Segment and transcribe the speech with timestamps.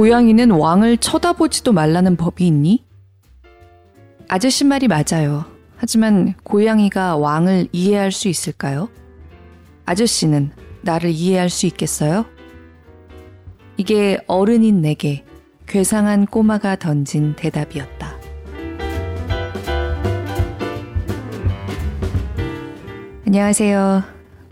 [0.00, 2.86] 고양이는 왕을 쳐다보지도 말라는 법이 있니?
[4.28, 5.44] 아저씨 말이 맞아요.
[5.76, 8.88] 하지만 고양이가 왕을 이해할 수 있을까요?
[9.84, 12.24] 아저씨는 나를 이해할 수 있겠어요?
[13.76, 15.22] 이게 어른인 내게
[15.66, 18.18] 괴상한 꼬마가 던진 대답이었다.
[23.26, 24.02] 안녕하세요.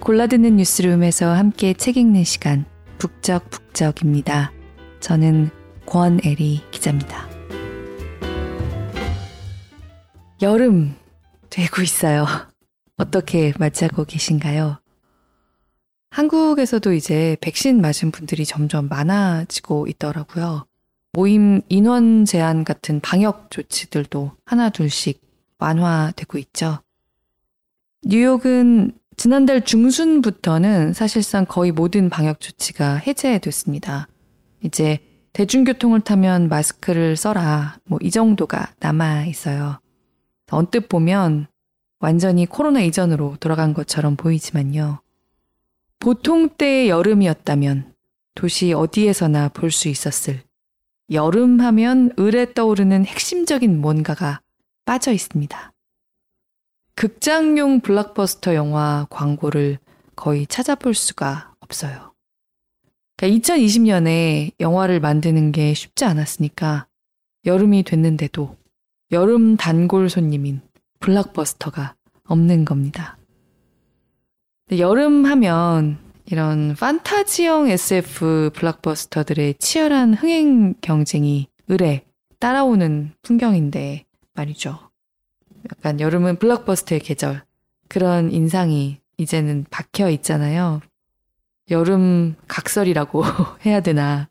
[0.01, 2.67] 골라듣는 뉴스룸에서 함께 책 읽는 시간
[2.99, 4.58] 북적북적입니다.
[5.01, 5.51] 저는
[5.87, 7.29] 권애리 기자입니다.
[10.43, 10.95] 여름
[11.51, 12.27] 되고 있어요.
[12.97, 14.81] 어떻게 맞이하고 계신가요?
[16.11, 20.67] 한국에서도 이제 백신 맞은 분들이 점점 많아지고 있더라고요.
[21.13, 25.21] 모임 인원 제한 같은 방역 조치들도 하나 둘씩
[25.59, 26.81] 완화되고 있죠.
[28.05, 34.07] 뉴욕은 지난달 중순부터는 사실상 거의 모든 방역 조치가 해제됐습니다.
[34.63, 34.99] 이제
[35.33, 37.79] 대중교통을 타면 마스크를 써라.
[37.85, 39.81] 뭐 이 정도가 남아 있어요.
[40.51, 41.47] 언뜻 보면
[42.01, 45.01] 완전히 코로나 이전으로 돌아간 것처럼 보이지만요.
[45.99, 47.95] 보통 때의 여름이었다면
[48.35, 50.43] 도시 어디에서나 볼 수 있었을
[51.11, 54.41] 여름 하면 을에 떠오르는 핵심적인 뭔가가
[54.85, 55.73] 빠져 있습니다.
[56.95, 59.79] 극장용 블록버스터 영화 광고를
[60.17, 62.08] 거의 찾아볼 수가 없어요.
[63.19, 66.87] 그러니까 2020년에 영화를 만드는 게 쉽지 않았으니까
[67.45, 68.57] 여름이 됐는데도
[69.11, 70.61] 여름 단골 손님인
[71.01, 73.19] 블록버스터가 없는 겁니다.
[74.79, 82.05] 여름 하면 이런 판타지형 SF 블록버스터들의 치열한 흥행 경쟁이 을에
[82.39, 84.79] 따라오는 풍경인데 말이죠.
[85.73, 87.43] 약간 여름은 블록버스터의 계절.
[87.89, 90.83] 그런 인상이 이제는 박혀 있잖아요.
[91.71, 93.23] 여름 각설이라고
[93.67, 94.29] 해야 되나.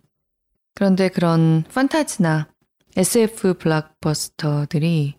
[0.73, 2.47] 그런데 그런 판타지나
[2.95, 5.15] SF 블록버스터들이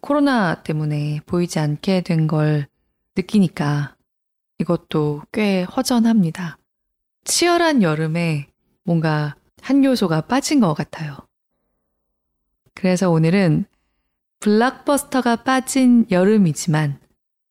[0.00, 2.68] 코로나 때문에 보이지 않게 된 걸
[3.16, 3.96] 느끼니까
[4.58, 6.58] 이것도 꽤 허전합니다.
[7.24, 8.48] 치열한 여름에
[8.84, 11.16] 뭔가 한 요소가 빠진 것 같아요.
[12.74, 13.64] 그래서 오늘은
[14.40, 17.00] 블록버스터가 빠진 여름이지만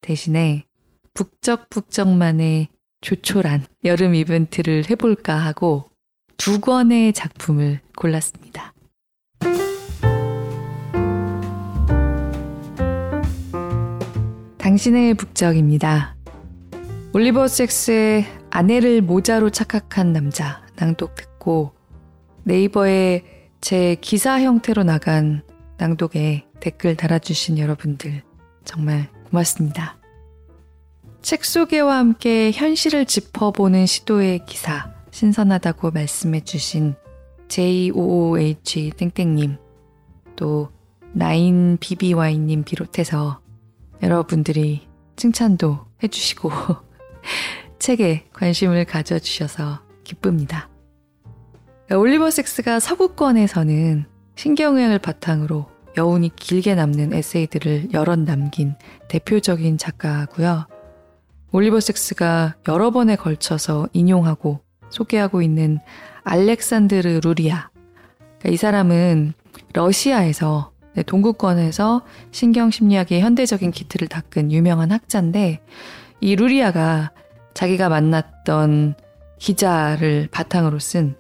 [0.02, 0.66] 대신에
[1.14, 2.70] 북적북적만의
[3.06, 5.86] 조촐한 여름 이벤트를 해볼까 하고
[6.38, 8.74] 두 권의 작품을 골랐습니다.
[14.58, 16.16] 당신의 북적입니다.
[17.14, 21.74] 올리버 섹스의 아내를 모자로 착각한 남자 낭독 듣고
[22.44, 23.24] 네이버에
[23.62, 25.44] 제 기사 형태로 나간
[25.78, 28.24] 낭독에 댓글 달아주신 여러분들
[28.64, 30.00] 정말 고맙습니다.
[31.26, 36.94] 책 소개와 함께 현실을 짚어보는 시도의 기사 신선하다고 말씀해 주신
[37.48, 39.58] JOOH 땡땡님
[40.36, 40.70] 또
[41.14, 43.40] 나인 BBY님 비롯해서
[44.04, 46.52] 여러분들이 칭찬도 해주시고
[47.80, 50.70] 책에 관심을 가져주셔서 기쁩니다.
[51.90, 54.06] 올리버 섹스가 서구권에서는
[54.36, 55.66] 신경의학을 바탕으로
[55.98, 58.76] 여운이 길게 남는 에세이들을 여럿 남긴
[59.08, 60.68] 대표적인 작가고요.
[61.52, 65.80] 올리버 섹스가 여러 번에 걸쳐서 인용하고 소개하고 있는
[66.24, 67.70] 알렉산드르 루리아.
[68.40, 69.34] 그러니까 이 사람은
[69.74, 75.62] 러시아에서 네, 동구권에서 신경심리학의 현대적인 기틀을 닦은 유명한 학자인데
[76.22, 77.12] 이 루리아가
[77.54, 78.96] 자기가 만났던
[79.38, 81.16] 기자를 바탕으로 쓴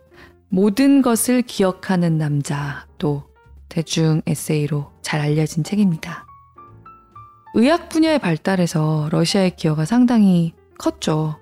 [0.48, 3.24] 모든 것을 기억하는 남자 또
[3.68, 6.25] 대중 에세이로 잘 알려진 책입니다.
[7.58, 11.38] 의학 분야의 발달에서 러시아의 기여가 상당히 컸죠.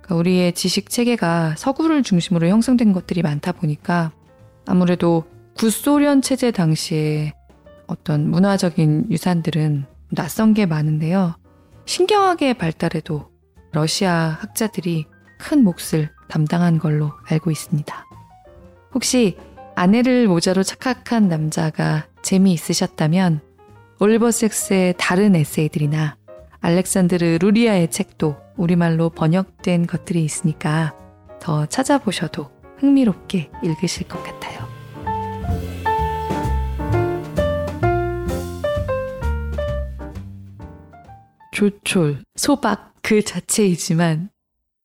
[0.00, 4.12] 그러니까 우리의 지식 체계가 서구를 중심으로 형성된 것들이 많다 보니까
[4.64, 5.24] 아무래도
[5.56, 7.32] 구소련 체제 당시에
[7.88, 11.34] 어떤 문화적인 유산들은 낯선 게 많은데요.
[11.84, 13.28] 신경학의 발달에도
[13.72, 18.06] 러시아 학자들이 큰 몫을 담당한 걸로 알고 있습니다.
[18.94, 19.36] 혹시
[19.74, 23.40] 아내를 모자로 착각한 남자가 재미있으셨다면
[23.98, 26.18] 올리버 섹스의 다른 에세이들이나
[26.60, 30.94] 알렉산드르 루리아의 책도 우리말로 번역된 것들이 있으니까
[31.40, 34.66] 더 찾아보셔도 흥미롭게 읽으실 것 같아요.
[41.52, 44.28] 조촐, 소박 그 자체이지만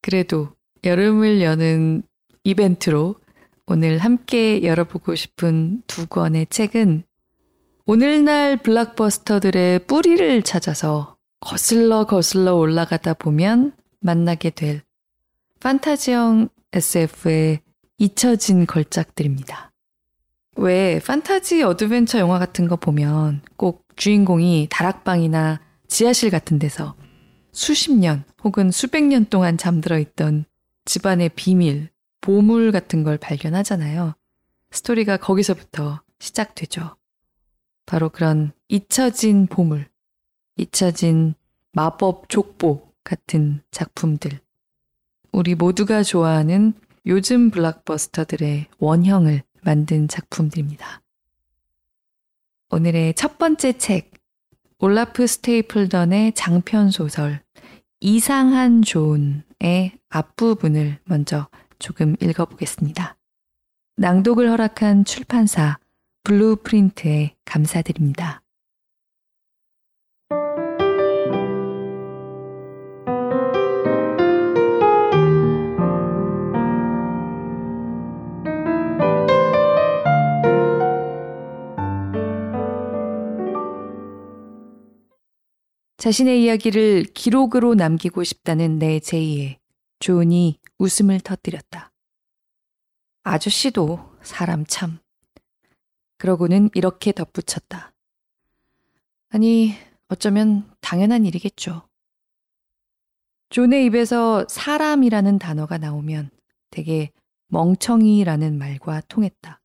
[0.01, 0.51] 그래도
[0.85, 2.03] 여름을 여는
[2.45, 3.15] 이벤트로
[3.67, 7.03] 오늘 함께 열어보고 싶은 두 권의 책은
[7.85, 14.83] 오늘날 블록버스터들의 뿌리를 찾아서 거슬러 거슬러 올라가다 보면 만나게 될
[15.59, 17.61] 판타지형 SF의
[17.97, 19.71] 잊혀진 걸작들입니다.
[20.57, 26.95] 왜 판타지 어드벤처 영화 같은 거 보면 꼭 주인공이 다락방이나 지하실 같은 데서
[27.51, 30.45] 수십 년 혹은 수백 년 동안 잠들어 있던
[30.85, 31.89] 집안의 비밀,
[32.21, 34.13] 보물 같은 걸 발견하잖아요.
[34.71, 36.95] 스토리가 거기서부터 시작되죠.
[37.91, 39.85] 바로 그런 잊혀진 보물,
[40.55, 41.35] 잊혀진
[41.73, 44.39] 마법 족보 같은 작품들.
[45.33, 46.71] 우리 모두가 좋아하는
[47.05, 51.01] 요즘 블락버스터들의 원형을 만든 작품들입니다.
[52.69, 54.13] 오늘의 첫 번째 책,
[54.79, 57.43] 올라프 스테이플던의 장편 소설,
[57.99, 63.17] 이상한 존의 앞부분을 먼저 조금 읽어보겠습니다.
[63.97, 65.77] 낭독을 허락한 출판사
[66.23, 68.41] 블루프린트에 감사드립니다.
[85.97, 89.59] 자신의 이야기를 기록으로 남기고 싶다는 내 제의에
[89.99, 91.91] 존이 웃음을 터뜨렸다.
[93.23, 95.00] 아저씨도 사람 참.
[96.21, 97.95] 그러고는 이렇게 덧붙였다.
[99.29, 99.73] 아니,
[100.07, 101.89] 어쩌면 당연한 일이겠죠.
[103.49, 106.29] 존의 입에서 사람이라는 단어가 나오면
[106.69, 107.11] 되게
[107.47, 109.61] 멍청이라는 말과 통했다.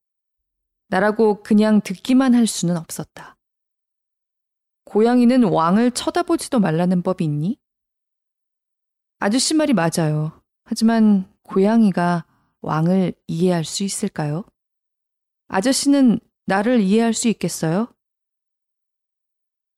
[0.89, 3.37] 나라고 그냥 듣기만 할 수는 없었다.
[4.85, 7.59] 고양이는 왕을 쳐다보지도 말라는 법이 있니?
[9.19, 10.41] 아저씨 말이 맞아요.
[10.65, 12.25] 하지만 고양이가
[12.63, 14.43] 왕을 이해할 수 있을까요?
[15.49, 17.93] 아저씨는 나를 이해할 수 있겠어요?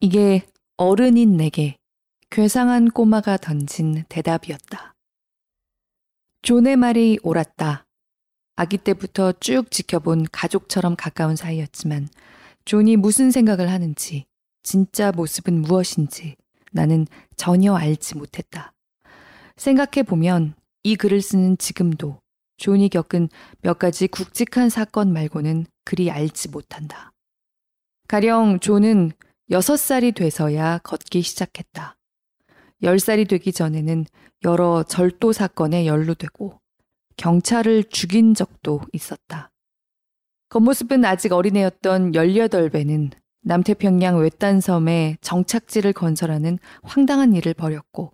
[0.01, 1.79] 이게 어른인 내게
[2.31, 4.95] 괴상한 꼬마가 던진 대답이었다.
[6.43, 7.87] 존의 말이 옳았다.
[8.57, 12.09] 아기 때부터 쭉 지켜본 가족처럼 가까운 사이였지만
[12.67, 14.27] 존이 무슨 생각을 하는지
[14.63, 16.37] 진짜 모습은 무엇인지
[16.71, 17.07] 나는
[17.37, 18.75] 전혀 알지 못했다.
[19.57, 22.21] 생각해 보면 이 글을 쓰는 지금도
[22.59, 23.29] 존이 겪은
[23.63, 27.13] 몇 가지 굵직한 사건 말고는 그리 알지 못한다.
[28.09, 29.13] 가령 존은
[29.51, 31.97] 6살이 돼서야 걷기 시작했다.
[32.83, 34.05] 10살이 되기 전에는
[34.45, 36.61] 여러 절도 사건에 연루되고
[37.17, 39.51] 경찰을 죽인 적도 있었다.
[40.51, 43.13] 겉모습은 아직 어린애였던 18배는
[43.43, 48.13] 남태평양 외딴 섬에 정착지를 건설하는 황당한 일을 벌였고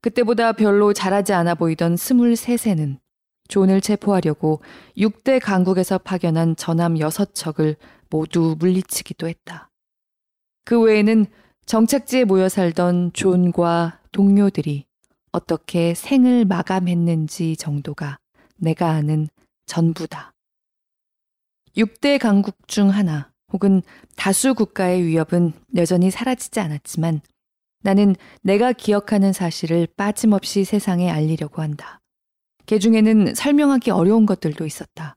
[0.00, 2.98] 그때보다 별로 잘하지 않아 보이던 23세는
[3.48, 4.60] 존을 체포하려고
[4.96, 7.76] 6대 강국에서 파견한 전함 6척을
[8.10, 9.70] 모두 물리치기도 했다.
[10.64, 11.26] 그 외에는
[11.66, 14.86] 정착지에 모여 살던 존과 동료들이
[15.32, 18.18] 어떻게 생을 마감했는지 정도가
[18.56, 19.28] 내가 아는
[19.66, 20.32] 전부다.
[21.76, 23.82] 6대 강국 중 하나, 혹은
[24.16, 27.20] 다수 국가의 위협은 여전히 사라지지 않았지만
[27.82, 32.00] 나는 내가 기억하는 사실을 빠짐없이 세상에 알리려고 한다.
[32.68, 35.16] 개 중에는 설명하기 어려운 것들도 있었다.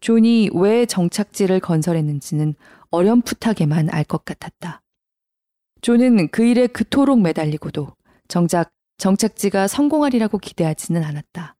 [0.00, 2.54] 존이 왜 정착지를 건설했는지는
[2.90, 4.80] 어렴풋하게만 알 것 같았다.
[5.82, 7.88] 존은 그 일에 그토록 매달리고도
[8.28, 11.56] 정작 정착지가 성공하리라고 기대하지는 않았다.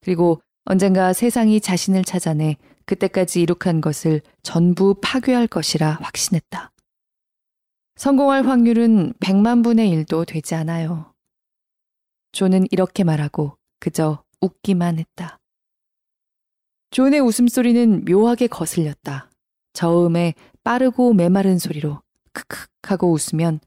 [0.00, 6.72] 그리고 언젠가 세상이 자신을 찾아내 그때까지 이룩한 것을 전부 파괴할 것이라 확신했다.
[7.96, 11.12] 성공할 확률은 100만 분의 1도 되지 않아요.
[12.32, 15.38] 존은 이렇게 말하고 그저 웃기만 했다.
[16.90, 19.30] 존의 웃음소리는 묘하게 거슬렸다.
[19.72, 22.02] 저음에 빠르고 메마른 소리로
[22.32, 23.60] 크크 하고 웃으면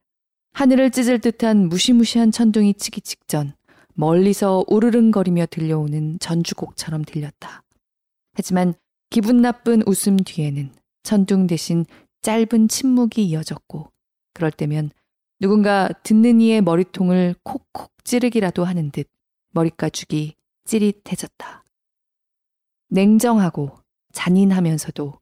[0.54, 3.54] 하늘을 찢을 듯한 무시무시한 천둥이 치기 직전
[3.94, 7.64] 멀리서 우르릉거리며 들려오는 전주곡처럼 들렸다.
[8.34, 8.74] 하지만
[9.10, 10.74] 기분 나쁜 웃음 뒤에는
[11.04, 11.86] 천둥 대신
[12.22, 13.92] 짧은 침묵이 이어졌고
[14.34, 14.92] 그럴 때면
[15.40, 19.08] 누군가 듣는 이의 머리통을 콕콕 찌르기라도 하는 듯
[19.52, 20.36] 머리가죽이
[20.66, 21.64] 찌릿해졌다.
[22.90, 23.78] 냉정하고
[24.14, 25.14] 잔인하면서도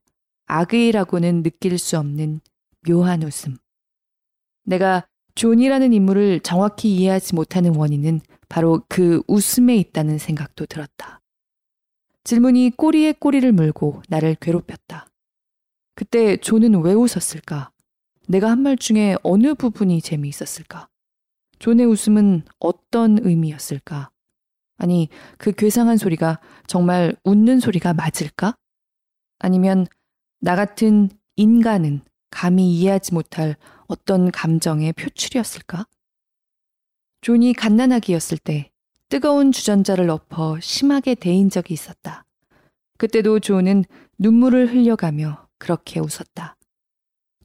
[0.47, 2.41] 악의라고는 느낄 수 없는
[2.87, 3.57] 묘한 웃음.
[4.63, 11.21] 내가 존이라는 인물을 정확히 이해하지 못하는 원인은 바로 그 웃음에 있다는 생각도 들었다.
[12.23, 15.07] 질문이 꼬리에 꼬리를 물고 나를 괴롭혔다.
[15.95, 17.71] 그때 존은 왜 웃었을까?
[18.27, 20.87] 내가 한 말 중에 어느 부분이 재미있었을까?
[21.59, 24.11] 존의 웃음은 어떤 의미였을까?
[24.79, 28.55] 아니, 그 괴상한 소리가 정말 웃는 소리가 맞을까?
[29.37, 29.85] 아니면
[30.39, 33.55] 나 같은 인간은 감히 이해하지 못할
[33.87, 35.85] 어떤 감정의 표출이었을까?
[37.21, 38.71] 존이 갓난아기였을 때
[39.09, 42.23] 뜨거운 주전자를 엎어 심하게 데인 적이 있었다.
[42.97, 43.83] 그때도 존은
[44.17, 46.55] 눈물을 흘려가며 그렇게 웃었다.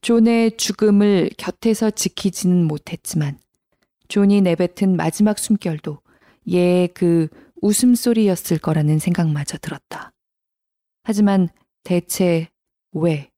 [0.03, 3.38] 존의 죽음을 곁에서 지키지는 못했지만
[4.07, 6.03] 존이 내뱉은 마지막 숨결도
[6.49, 7.29] 얘의 그
[7.63, 10.13] 웃음소리였을 거라는 생각마저 들었다.
[11.03, 11.49] 하지만
[11.83, 12.49] 대체
[12.93, 13.31] 왜?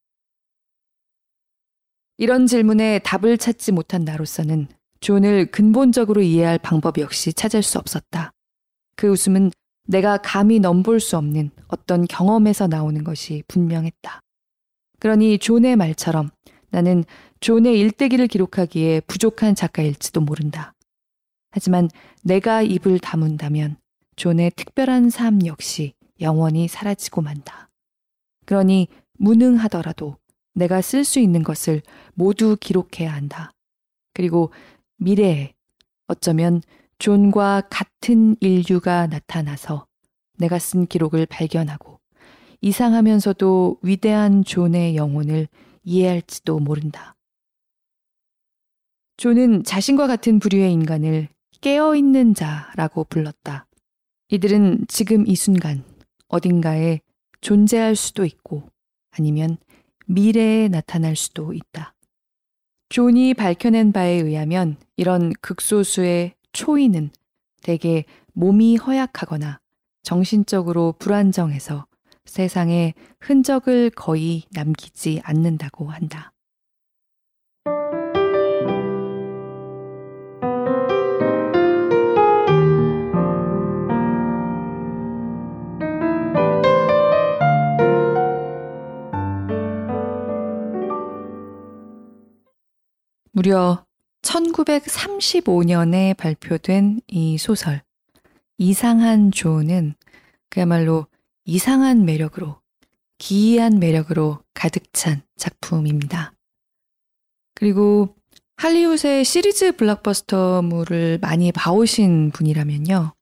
[2.18, 4.68] 이런 질문에 답을 찾지 못한 나로서는
[5.00, 8.32] 존을 근본적으로 이해할 방법 역시 찾을 수 없었다.
[8.96, 9.50] 그 웃음은
[9.86, 14.20] 내가 감히 넘볼 수 없는 어떤 경험에서 나오는 것이 분명했다.
[14.98, 16.30] 그러니 존의 말처럼
[16.70, 17.04] 나는
[17.40, 20.72] 존의 일대기를 기록하기에 부족한 작가일지도 모른다.
[21.50, 21.88] 하지만
[22.22, 23.76] 내가 입을 다문다면
[24.16, 27.70] 존의 특별한 삶 역시 영원히 사라지고 만다.
[28.44, 28.88] 그러니
[29.18, 30.16] 무능하더라도
[30.54, 31.82] 내가 쓸 수 있는 것을
[32.14, 33.52] 모두 기록해야 한다.
[34.14, 34.50] 그리고
[34.96, 35.54] 미래에
[36.06, 36.62] 어쩌면
[36.98, 39.86] 존과 같은 인류가 나타나서
[40.38, 42.00] 내가 쓴 기록을 발견하고
[42.62, 45.48] 이상하면서도 위대한 존의 영혼을
[45.84, 47.14] 이해할지도 모른다.
[49.18, 51.28] 존은 자신과 같은 부류의 인간을
[51.66, 53.66] 깨어있는 자라고 불렀다.
[54.28, 55.82] 이들은 지금 이 순간
[56.28, 57.00] 어딘가에
[57.40, 58.70] 존재할 수도 있고
[59.10, 59.56] 아니면
[60.06, 61.92] 미래에 나타날 수도 있다.
[62.88, 67.10] 존이 밝혀낸 바에 의하면 이런 극소수의 초인은
[67.62, 69.58] 대개 몸이 허약하거나
[70.04, 71.86] 정신적으로 불안정해서
[72.26, 76.32] 세상에 흔적을 거의 남기지 않는다고 한다.
[93.36, 93.84] 무려
[94.22, 97.82] 1935년에 발표된 이 소설
[98.56, 99.92] 이상한 조는
[100.48, 101.06] 그야말로
[101.44, 102.58] 이상한 매력으로
[103.18, 106.32] 기이한 매력으로 가득 찬 작품입니다.
[107.54, 108.16] 그리고
[108.56, 113.12] 할리우드의 시리즈 블록버스터물을 많이 봐오신 분이라면요.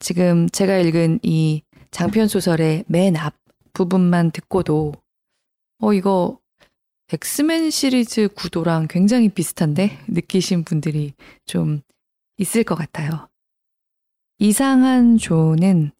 [0.00, 3.34] 지금 제가 읽은 이 장편 소설의 맨 앞
[3.72, 4.92] 부분만 듣고도
[5.78, 6.40] 어 이거
[7.12, 11.12] 엑스맨 시리즈 구도랑 굉장히 비슷한데 느끼신 분들이
[11.44, 11.80] 좀
[12.36, 13.28] 있을 것 같아요.
[14.38, 15.92] 이상한 존은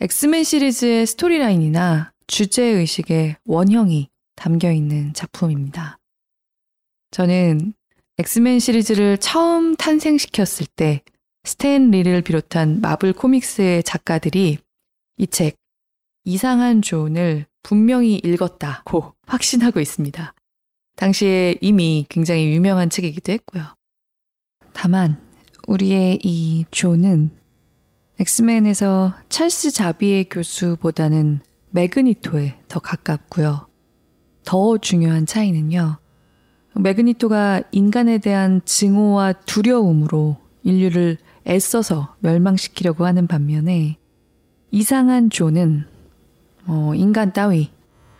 [0.00, 5.98] 엑스맨 시리즈의 스토리라인이나 주제의식의 원형이 담겨 있는 작품입니다.
[7.10, 7.74] 저는
[8.16, 11.02] 엑스맨 시리즈를 처음 탄생시켰을 때
[11.44, 14.56] 스탠 리를 비롯한 마블 코믹스의 작가들이
[15.18, 15.56] 이 책,
[16.24, 20.34] 이상한 존을 분명히 읽었다고 확신하고 있습니다.
[20.96, 23.64] 당시에 이미 굉장히 유명한 책이기도 했고요.
[24.72, 25.20] 다만
[25.66, 27.30] 우리의 이 존은
[28.18, 31.40] 엑스맨에서 찰스 자비에 교수보다는
[31.70, 33.66] 매그니토에 더 가깝고요.
[34.44, 35.98] 더 중요한 차이는요.
[36.74, 43.96] 매그니토가 인간에 대한 증오와 두려움으로 인류를 애써서 멸망시키려고 하는 반면에
[44.70, 45.86] 이상한 존은
[46.72, 47.72] 어, 인간 따위,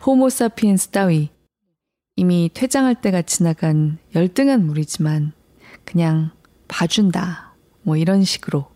[0.05, 1.29] 호모사피엔스 따위
[2.17, 5.31] 이미 퇴장할 때가 지나간 열등한 무리지만
[5.85, 6.31] 그냥
[6.67, 7.55] 봐준다.
[7.83, 8.69] 뭐 이런 식으로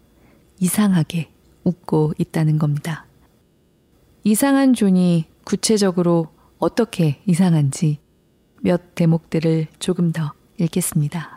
[0.61, 1.29] 이상하게
[1.65, 3.05] 웃고 있다는 겁니다.
[4.23, 7.99] 이상한 존이 구체적으로 어떻게 이상한지
[8.61, 11.34] 몇 대목들을 조금 더 읽겠습니다.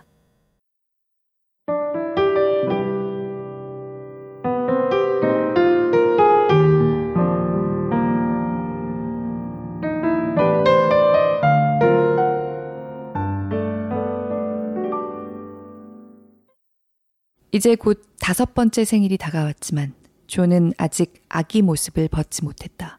[17.50, 19.94] 이제 곧 다섯 번째 생일이 다가왔지만
[20.26, 22.98] 조는 아직 아기 모습을 벗지 못했다.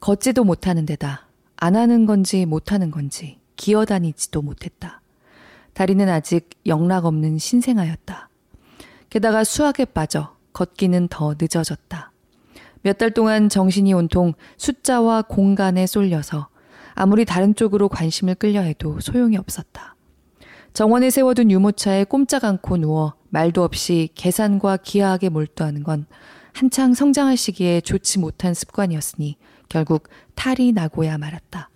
[0.00, 5.02] 걷지도 못하는 데다 안 하는 건지 못하는 건지 기어다니지도 못했다.
[5.74, 8.30] 다리는 아직 영락 없는 신생아였다.
[9.10, 12.12] 게다가 수학에 빠져 걷기는 더 늦어졌다.
[12.82, 16.48] 몇 달 동안 정신이 온통 숫자와 공간에 쏠려서
[16.94, 19.94] 아무리 다른 쪽으로 관심을 끌려 해도 소용이 없었다.
[20.72, 26.06] 정원에 세워둔 유모차에 꼼짝 않고 누워 말도 없이 계산과 기하학에 몰두하는 건
[26.52, 29.36] 한창 성장할 시기에 좋지 못한 습관이었으니
[29.68, 31.70] 결국 탈이 나고야 말았다.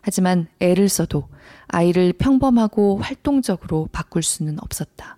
[0.00, 1.28] 하지만 애를 써도
[1.66, 5.16] 아이를 평범하고 활동적으로 바꿀 수는 없었다.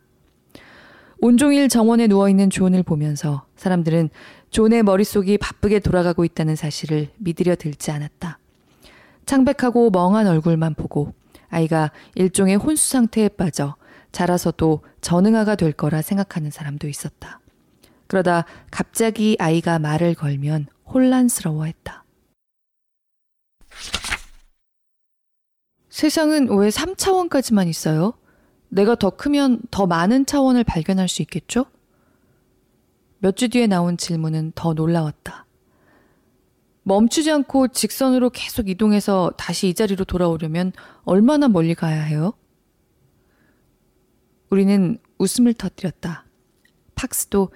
[1.19, 4.11] 온종일 정원에 누워있는 존을 보면서 사람들은
[4.51, 8.39] 존의 머릿속이 바쁘게 돌아가고 있다는 사실을 믿으려 들지 않았다.
[9.25, 11.13] 창백하고 멍한 얼굴만 보고
[11.49, 13.77] 아이가 일종의 혼수 상태에 빠져
[14.17, 17.39] 자라서도 전응아가 될 거라 생각하는 사람도 있었다.
[18.07, 22.03] 그러다 갑자기 아이가 말을 걸면 혼란스러워했다.
[25.91, 28.15] 세상은 왜 3차원까지만 있어요?
[28.71, 31.67] 내가 더 크면 더 많은 차원을 발견할 수 있겠죠?
[33.19, 35.45] 몇 주 뒤에 나온 질문은 더 놀라웠다.
[36.85, 40.73] 멈추지 않고 직선으로 계속 이동해서 다시 이 자리로 돌아오려면
[41.05, 42.33] 얼마나 멀리 가야 해요?
[44.51, 46.25] 우리는 웃음을 터뜨렸다.
[46.95, 47.51] 팍스도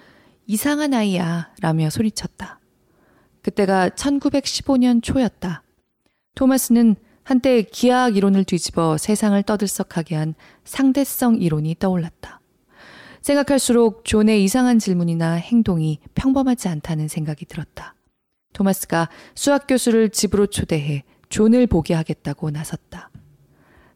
[0.47, 2.61] 이상한 아이야 라며 소리쳤다.
[3.43, 5.63] 그때가 1915년 초였다.
[6.35, 12.41] 토마스는 한때 기하학 이론을 뒤집어 세상을 떠들썩하게 한 상대성 이론이 떠올랐다.
[13.21, 17.95] 생각할수록 존의 이상한 질문이나 행동이 평범하지 않다는 생각이 들었다.
[18.53, 23.11] 토마스가 수학 교수를 집으로 초대해 존을 보게 하겠다고 나섰다.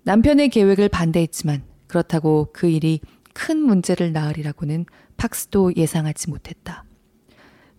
[0.05, 2.99] 남편의 계획을 반대했지만 그렇다고 그 일이
[3.35, 4.85] 큰 문제를 낳으리라고는
[5.17, 6.85] 팍스도 예상하지 못했다.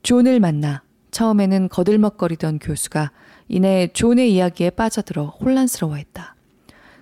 [0.03, 3.11] 존을 만나 처음에는 거들먹거리던 교수가
[3.49, 6.35] 이내 존의 이야기에 빠져들어 혼란스러워했다.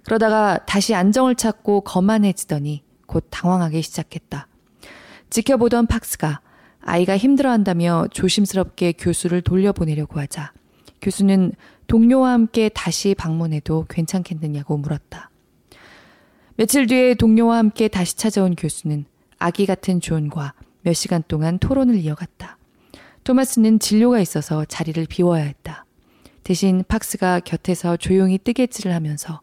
[0.04, 4.48] 그러다가 다시 안정을 찾고 거만해지더니 곧 당황하기 시작했다.
[5.30, 6.42] 지켜보던 팍스가
[6.82, 10.52] 아이가 힘들어한다며 조심스럽게 교수를 돌려보내려고 하자
[11.00, 11.52] 교수는
[11.86, 15.30] 동료와 함께 다시 방문해도 괜찮겠느냐고 물었다.
[16.56, 19.06] 며칠 뒤에 동료와 함께 다시 찾아온 교수는
[19.40, 22.60] 아기 같은 존과 몇 시간 동안 토론을 이어갔다.
[23.24, 25.86] 토마스는 진료가 있어서 자리를 비워야 했다.
[26.44, 29.42] 대신 팍스가 곁에서 조용히 뜨개질을 하면서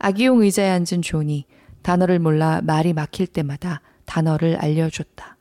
[0.00, 1.44] 아기용 의자에 앉은 존이
[1.82, 5.36] 단어를 몰라 말이 막힐 때마다 단어를 알려줬다.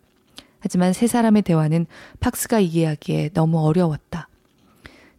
[0.59, 1.87] 하지만 세 사람의 대화는
[2.19, 4.27] 팍스가 이해하기에 너무 어려웠다.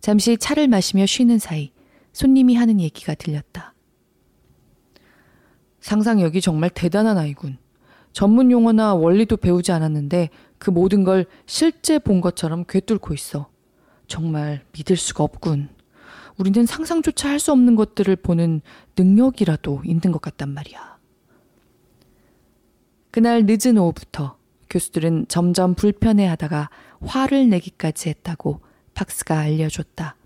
[0.00, 1.72] 잠시 차를 마시며 쉬는 사이
[2.12, 3.74] 손님이 하는 얘기가 들렸다.
[5.80, 7.58] 상상력이 정말 대단한 아이군.
[8.12, 13.48] 전문 용어나 원리도 배우지 않았는데 그 모든 걸 실제 본 것처럼 꿰뚫고 있어.
[14.06, 15.68] 정말 믿을 수가 없군.
[16.36, 18.60] 우리는 상상조차 할 수 없는 것들을 보는
[18.96, 20.98] 능력이라도 있는 것 같단 말이야.
[23.10, 24.36] 그날 늦은 오후부터
[24.68, 26.70] 교수들은 점점 불편해 하다가
[27.04, 28.60] 화를 내기까지 했다고
[28.94, 30.16] 팍스가 알려줬다.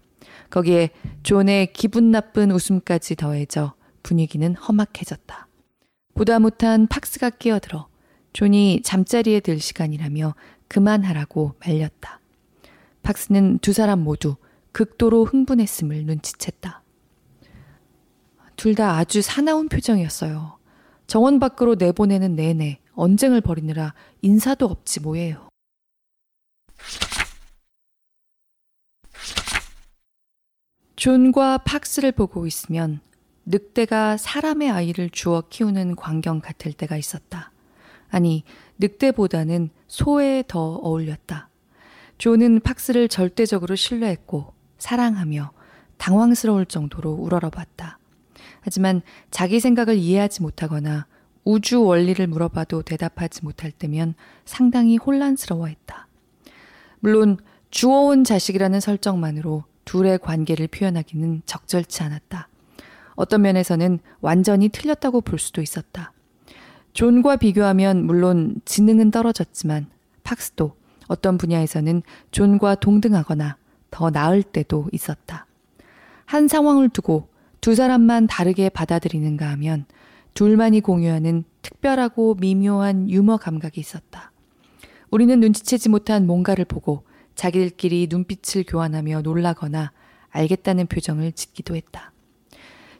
[0.50, 0.90] 거기에
[1.22, 5.48] 존의 기분 나쁜 웃음까지 더해져 분위기는 험악해졌다.
[6.14, 7.88] 보다 못한 팍스가 끼어들어
[8.32, 10.36] 존이 잠자리에 들 시간이라며
[10.68, 12.20] 그만하라고 말렸다.
[13.02, 14.36] 팍스는 두 사람 모두
[14.70, 16.78] 극도로 흥분했음을 눈치챘다.
[18.56, 20.58] 둘 다 아주 사나운 표정이었어요.
[21.08, 25.48] 정원 밖으로 내보내는 내내 언쟁을 벌이느라 인사도 없지 뭐예요.
[30.96, 33.00] 존과 팍스를 보고 있으면
[33.46, 37.52] 늑대가 사람의 아이를 주어 키우는 광경 같을 때가 있었다.
[38.08, 38.44] 아니,
[38.78, 41.48] 늑대보다는 소에 더 어울렸다.
[42.18, 45.52] 존은 팍스를 절대적으로 신뢰했고 사랑하며
[45.98, 47.98] 당황스러울 정도로 우러러봤다.
[48.60, 51.06] 하지만 자기 생각을 이해하지 못하거나
[51.44, 56.08] 우주 원리를 물어봐도 대답하지 못할 때면 상당히 혼란스러워했다.
[57.00, 57.38] 물론
[57.70, 62.48] 주워온 자식이라는 설정만으로 둘의 관계를 표현하기는 적절치 않았다.
[63.14, 66.12] 어떤 면에서는 완전히 틀렸다고 볼 수도 있었다.
[66.92, 69.86] 존과 비교하면 물론 지능은 떨어졌지만
[70.22, 70.76] 팍스도
[71.08, 73.56] 어떤 분야에서는 존과 동등하거나
[73.90, 75.46] 더 나을 때도 있었다.
[76.24, 77.28] 한 상황을 두고
[77.60, 79.86] 두 사람만 다르게 받아들이는가 하면
[80.34, 84.32] 둘만이 공유하는 특별하고 미묘한 유머 감각이 있었다.
[85.10, 87.04] 우리는 눈치채지 못한 뭔가를 보고
[87.36, 89.92] 자기들끼리 눈빛을 교환하며 놀라거나
[90.30, 92.12] 알겠다는 표정을 짓기도 했다.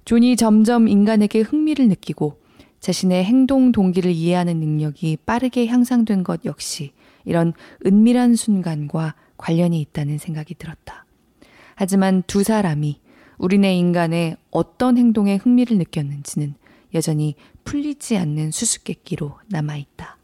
[0.04, 2.40] 존이 점점 인간에게 흥미를 느끼고
[2.80, 6.92] 자신의 행동 동기를 이해하는 능력이 빠르게 향상된 것 역시
[7.24, 7.54] 이런
[7.86, 11.06] 은밀한 순간과 관련이 있다는 생각이 들었다.
[11.74, 13.00] 하지만 두 사람이
[13.38, 16.54] 우리네 인간의 어떤 행동에 흥미를 느꼈는지는
[16.92, 20.18] 여전히 풀리지 않는 수수께끼로 남아있다.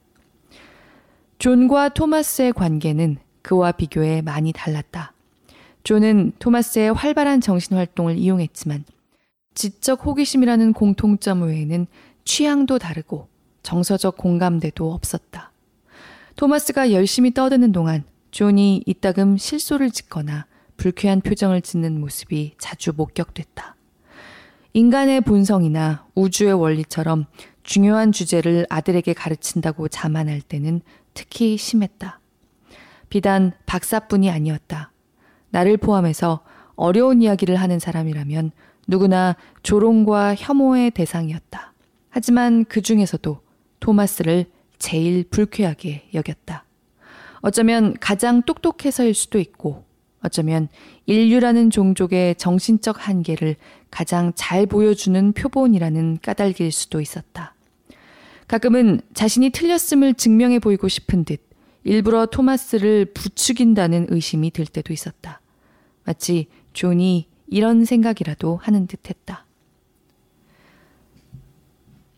[1.38, 5.14] 존과 토마스의 관계는 그와 비교해 많이 달랐다.
[5.82, 8.84] 존은 토마스의 활발한 정신 활동을 이용했지만
[9.54, 11.86] 지적 호기심이라는 공통점 외에는
[12.24, 13.28] 취향도 다르고
[13.62, 15.52] 정서적 공감대도 없었다.
[16.36, 23.76] 토마스가 열심히 떠드는 동안 존이 이따금 실소를 짓거나 불쾌한 표정을 짓는 모습이 자주 목격됐다.
[24.72, 27.26] 인간의 본성이나 우주의 원리처럼
[27.64, 30.80] 중요한 주제를 아들에게 가르친다고 자만할 때는
[31.12, 32.20] 특히 심했다.
[33.10, 34.92] 비단 박사뿐이 아니었다.
[35.50, 36.40] 나를 포함해서
[36.76, 38.52] 어려운 이야기를 하는 사람이라면
[38.86, 41.72] 누구나 조롱과 혐오의 대상이었다.
[42.08, 43.40] 하지만 그 중에서도
[43.80, 44.46] 토마스를
[44.78, 46.64] 제일 불쾌하게 여겼다.
[47.40, 49.84] 어쩌면 가장 똑똑해서일 수도 있고
[50.22, 50.68] 어쩌면
[51.06, 53.56] 인류라는 종족의 정신적 한계를
[53.90, 57.54] 가장 잘 보여주는 표본이라는 까닭일 수도 있었다.
[58.46, 61.40] 가끔은 자신이 틀렸음을 증명해 보이고 싶은 듯
[61.84, 65.40] 일부러 토마스를 부추긴다는 의심이 들 때도 있었다.
[66.04, 69.44] 마치 존이 이런 생각이라도 하는 듯 했다.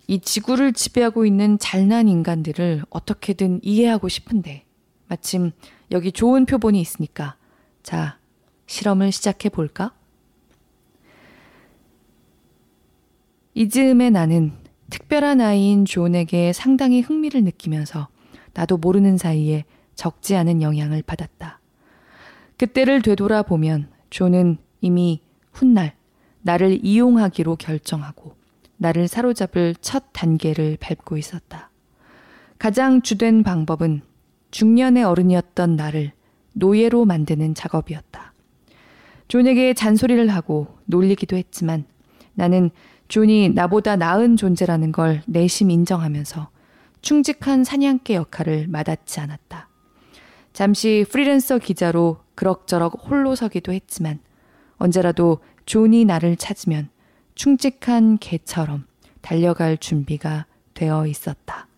[0.07, 4.67] 이 지구를 지배하고 있는 잘난 인간들을 어떻게든 이해하고 싶은데
[5.09, 5.53] 마침
[5.91, 7.37] 여기 좋은 표본이 있으니까
[7.83, 8.19] 자,
[8.67, 9.93] 실험을 시작해 볼까?
[13.55, 14.53] 이 즈음에 나는
[14.91, 18.09] 특별한 아이인 존에게 상당히 흥미를 느끼면서
[18.53, 19.65] 나도 모르는 사이에
[19.95, 21.59] 적지 않은 영향을 받았다.
[22.59, 25.95] 그때를 되돌아보면 존은 이미 훗날
[26.43, 28.35] 나를 이용하기로 결정하고
[28.77, 31.71] 나를 사로잡을 첫 단계를 밟고 있었다.
[32.59, 34.03] 가장 주된 방법은
[34.51, 36.13] 중년의 어른이었던 나를
[36.53, 38.35] 노예로 만드는 작업이었다.
[39.29, 41.85] 존에게 잔소리를 하고 놀리기도 했지만
[42.35, 42.71] 나는
[43.09, 46.51] 존이 나보다 나은 존재라는 걸 내심 인정하면서
[47.03, 49.69] 충직한 사냥개 역할을 마다하지 않았다.
[50.53, 54.19] 잠시 프리랜서 기자로 그럭저럭 홀로 서기도 했지만
[54.83, 56.89] 언제라도 존이 나를 찾으면
[57.37, 58.85] 충직한 개처럼
[59.21, 61.69] 달려갈 준비가 되어 있었다.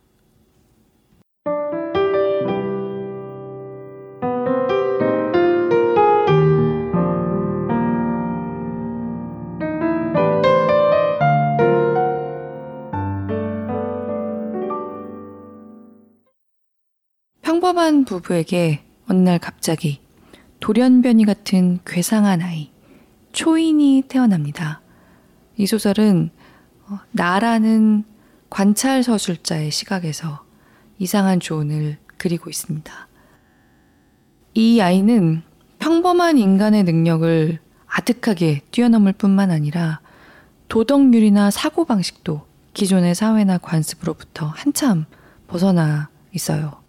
[17.43, 20.01] 평범한 부부에게 어느 날 갑자기
[20.61, 22.74] 돌연변이 같은 괴상한 아이,
[23.35, 24.81] 초인이 태어납니다.
[25.57, 26.31] 이 소설은
[26.87, 28.05] 어, 나라는
[28.49, 30.45] 관찰 서술자의 시각에서
[30.99, 33.09] 이상한 조언을 그리고 있습니다.
[34.55, 35.43] 이 아이는
[35.81, 40.01] 평범한 인간의 능력을 아득하게 뛰어넘을 뿐만 아니라
[40.69, 45.07] 도덕률이나 사고방식도 기존의 사회나 관습으로부터 한참
[45.49, 46.81] 벗어나 있어요.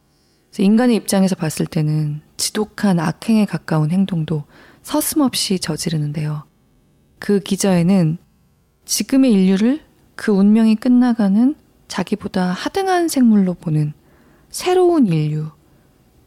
[0.58, 4.45] 인간의 입장에서 봤을 때는 지독한 악행에 가까운 행동도
[4.86, 6.43] 서슴없이 저지르는데요.
[7.17, 8.19] 그 기저에는
[8.86, 9.82] 지금의 인류를
[10.13, 11.56] 그 운명이 끝나가는
[11.88, 13.93] 자기보다 하등한 생물로 보는
[14.50, 15.50] 새로운 인류,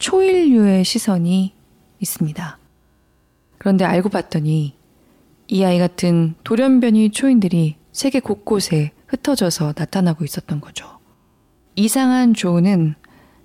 [0.00, 1.54] 초인류의 시선이
[2.00, 2.58] 있습니다.
[3.58, 4.76] 그런데 알고 봤더니
[5.46, 10.98] 이 아이 같은 돌연변이 초인들이 세계 곳곳에 흩어져서 나타나고 있었던 거죠.
[11.76, 12.96] 이상한 조는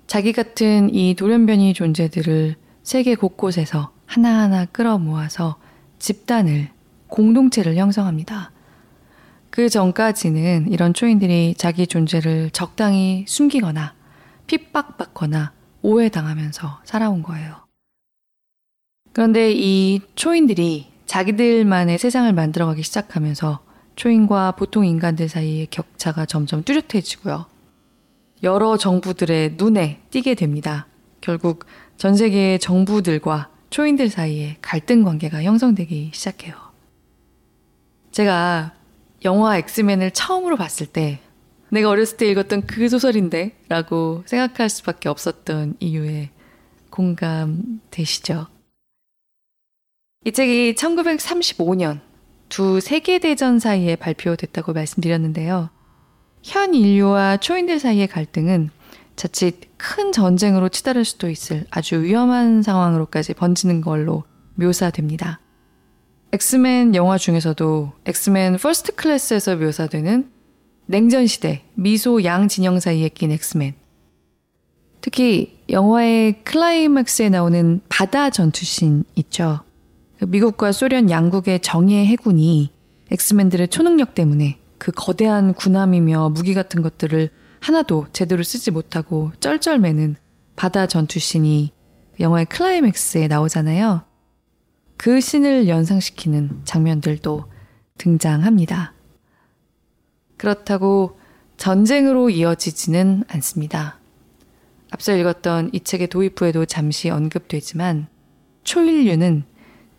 [0.08, 5.56] 자기 같은 이 돌연변이 존재들을 세계 곳곳에서 하나하나 끌어모아서
[5.98, 6.68] 집단을,
[7.08, 8.52] 공동체를 형성합니다.
[9.50, 13.94] 그 전까지는 이런 초인들이 자기 존재를 적당히 숨기거나
[14.46, 17.66] 핍박받거나 오해당하면서 살아온 거예요.
[19.12, 23.64] 그런데 이 초인들이 자기들만의 세상을 만들어가기 시작하면서
[23.96, 27.46] 초인과 보통 인간들 사이의 격차가 점점 뚜렷해지고요.
[28.44, 30.86] 여러 정부들의 눈에 띄게 됩니다.
[31.20, 31.64] 결국
[31.96, 36.54] 전 세계의 정부들과 초인들 사이에 갈등 관계가 형성되기 시작해요.
[38.12, 38.72] 제가
[39.24, 41.18] 영화 엑스맨을 처음으로 봤을 때
[41.70, 46.30] 내가 어렸을 때 읽었던 그 소설인데 라고 생각할 수밖에 없었던 이유에
[46.90, 48.46] 공감되시죠?
[50.24, 51.98] 이 책이 1935년
[52.48, 55.70] 두 세계대전 사이에 발표됐다고 말씀드렸는데요.
[56.44, 58.70] 현 인류와 초인들 사이의 갈등은
[59.16, 64.24] 자칫 큰 전쟁으로 치달을 수도 있을 아주 위험한 상황으로까지 번지는 걸로
[64.54, 65.40] 묘사됩니다.
[66.32, 70.30] 엑스맨 영화 중에서도 엑스맨 퍼스트 클래스에서 묘사되는
[70.86, 73.74] 냉전 시대 미소 양 진영 사이에 낀 엑스맨.
[75.00, 79.60] 특히 영화의 클라이맥스에 나오는 바다 전투신 있죠.
[80.20, 82.72] 미국과 소련 양국의 정예 해군이
[83.10, 87.30] 엑스맨들의 초능력 때문에 그 거대한 군함이며 무기 같은 것들을
[87.64, 90.16] 하나도 제대로 쓰지 못하고 쩔쩔매는
[90.54, 91.72] 바다 전투신이
[92.20, 94.04] 영화의 클라이맥스에 나오잖아요.
[94.98, 97.50] 그 신을 연상시키는 장면들도
[97.96, 98.92] 등장합니다.
[100.36, 101.18] 그렇다고
[101.56, 103.98] 전쟁으로 이어지지는 않습니다.
[104.90, 108.08] 앞서 읽었던 이 책의 도입 부에도 잠시 언급되지만
[108.64, 109.44] 초인류는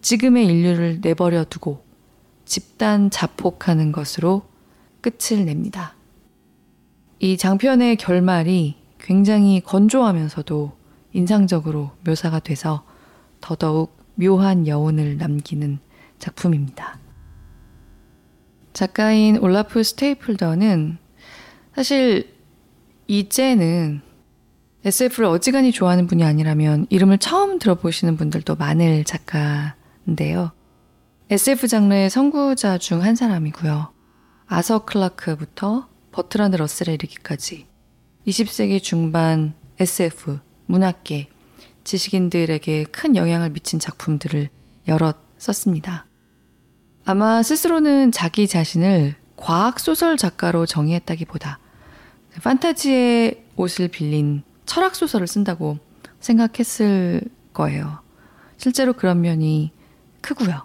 [0.02, 1.84] 지금의 인류를 내버려 두고
[2.46, 4.44] 집단 자폭하는 것으로
[5.02, 5.96] 끝을 냅니다.
[7.20, 10.74] 이 장편의 결말이 굉장히 건조하면서도
[11.14, 12.86] 인상적으로 묘사가 돼서
[13.42, 15.80] 더더욱 묘한 여운을 남기는
[16.20, 17.00] 작품입니다.
[18.74, 20.98] 작가인 올라프 스테이플더는
[21.76, 22.34] 사실
[23.08, 24.02] 이제는
[24.84, 30.52] SF를 어지간히 좋아하는 분이 아니라면 이름을 처음 들어보시는 분들도 많을 작가인데요.
[31.30, 33.92] SF 장르의 선구자 중 한 사람이고요.
[34.48, 37.68] 아서 클라크부터 버트란드 러셀에 이르기까지
[38.26, 41.28] 20세기 중반 SF, 문학계,
[41.84, 44.48] 지식인들에게 큰 영향을 미친 작품들을
[44.88, 46.06] 여럿 썼습니다.
[47.04, 51.60] 아마 스스로는 자기 자신을 과학소설 작가로 정의했다기보다
[52.42, 55.80] 판타지의 옷을 빌린 철학소설을 쓴다고
[56.22, 58.00] 생각했을 거예요.
[58.56, 59.74] 실제로 그런 면이
[60.22, 60.64] 크고요.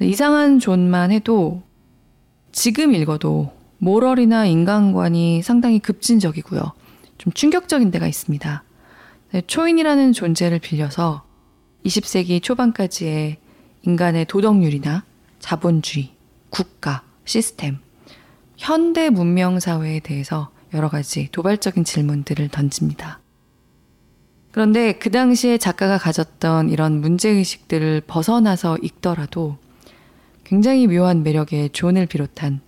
[0.00, 1.64] 이상한 존만 해도
[2.52, 6.72] 지금 읽어도 모럴이나 인간관이 상당히 급진적이고요.
[7.18, 8.62] 좀 충격적인 데가 있습니다.
[9.46, 11.24] 초인이라는 존재를 빌려서
[11.84, 13.38] 20세기 초반까지의
[13.82, 15.04] 인간의 도덕률이나
[15.38, 16.12] 자본주의,
[16.50, 17.78] 국가, 시스템,
[18.56, 23.20] 현대 문명 사회에 대해서 여러 가지 도발적인 질문들을 던집니다.
[24.50, 29.56] 그런데 그 당시에 작가가 가졌던 이런 문제의식들을 벗어나서 읽더라도
[30.42, 32.60] 굉장히 묘한 매력의 존을 비롯한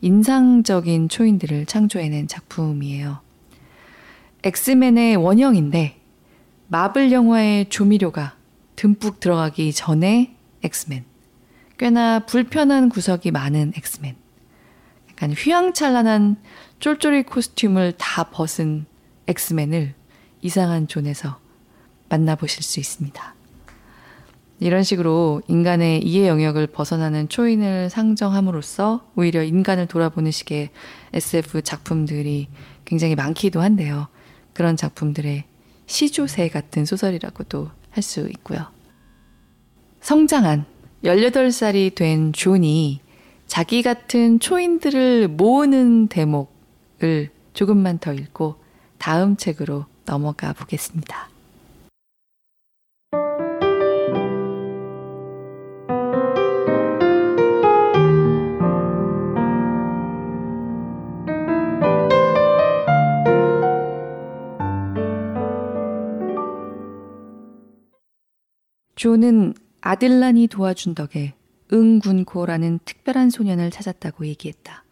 [0.00, 3.20] 인상적인 초인들을 창조해낸 작품이에요.
[4.42, 6.00] 엑스맨의 원형인데
[6.68, 8.36] 마블 영화의 조미료가
[8.76, 11.04] 듬뿍 들어가기 전에 엑스맨.
[11.78, 14.16] 꽤나 불편한 구석이 많은 엑스맨.
[15.10, 16.36] 약간 휘황찬란한
[16.78, 18.86] 쫄쫄이 코스튬을 다 벗은
[19.26, 19.94] 엑스맨을
[20.40, 21.40] 이상한 존에서
[22.08, 23.34] 만나보실 수 있습니다.
[24.60, 30.68] 이런 식으로 인간의 이해 영역을 벗어나는 초인을 상정함으로써 오히려 인간을 돌아보는 식의
[31.14, 32.48] SF 작품들이
[32.84, 34.08] 굉장히 많기도 한데요.
[34.52, 35.44] 그런 작품들의
[35.86, 38.66] 시조새 같은 소설이라고도 할 수 있고요.
[40.00, 40.64] 성장한
[41.04, 43.00] 18살이 된 존이
[43.46, 48.56] 자기 같은 초인들을 모으는 대목을 조금만 더 읽고
[48.98, 51.30] 다음 책으로 넘어가 보겠습니다.
[69.00, 71.32] 조는 아들란이 도와준 덕에
[71.72, 74.84] 응군코라는 특별한 소년을 찾았다고 얘기했다.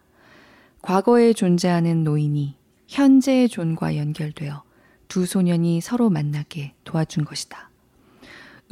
[0.81, 4.63] 과거에 존재하는 노인이 현재의 존과 연결되어
[5.09, 7.69] 두 소년이 서로 만나게 도와준 것이다.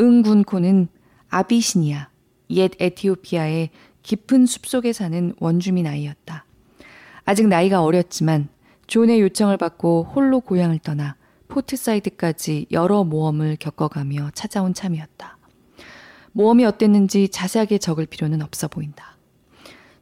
[0.01, 0.88] 응군코는
[1.29, 2.09] 아비시니아,
[2.53, 3.68] 옛 에티오피아의
[4.05, 6.46] 깊은 숲속에 사는 원주민 아이였다.
[7.27, 8.49] 아직 나이가 어렸지만
[8.87, 11.14] 존의 요청을 받고 홀로 고향을 떠나
[11.48, 15.38] 포트사이드까지 여러 모험을 겪어가며 찾아온 참이었다.
[16.32, 19.16] 모험이 어땠는지 자세하게 적을 필요는 없어 보인다.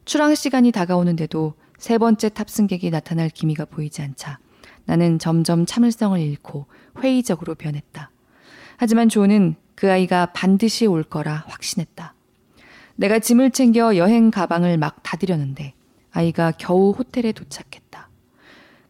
[0.03, 4.39] 출항 시간이 다가오는데도 세 번째 탑승객이 나타날 기미가 보이지 않자
[4.85, 6.67] 나는 점점 참을성을 잃고
[6.99, 8.11] 회의적으로 변했다.
[8.77, 12.13] 하지만 존은 그 아이가 반드시 올 거라 확신했다.
[12.95, 15.73] 내가 짐을 챙겨 여행 가방을 막 닫으려는데
[16.11, 17.84] 아이가 겨우 호텔에 도착했다.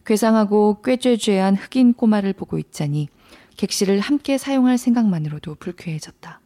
[0.05, 3.09] 괴상하고 꾀죄죄한 흑인 꼬마를 보고 있자니
[3.57, 6.39] 객실을 함께 사용할 생각만으로도 불쾌해졌다.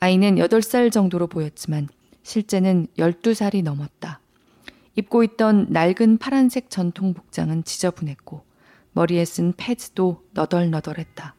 [0.00, 1.88] 아이는 8살 정도로 보였지만
[2.22, 4.20] 실제는 12살이 넘었다.
[4.96, 8.42] 입고 있던 낡은 파란색 전통 복장은 지저분했고
[8.92, 11.34] 머리에 쓴 패즈도 너덜너덜했다.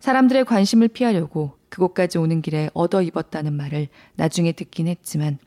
[0.00, 5.38] 사람들의 관심을 피하려고 그곳까지 오는 길에 얻어 입었다는 말을 나중에 듣긴 했지만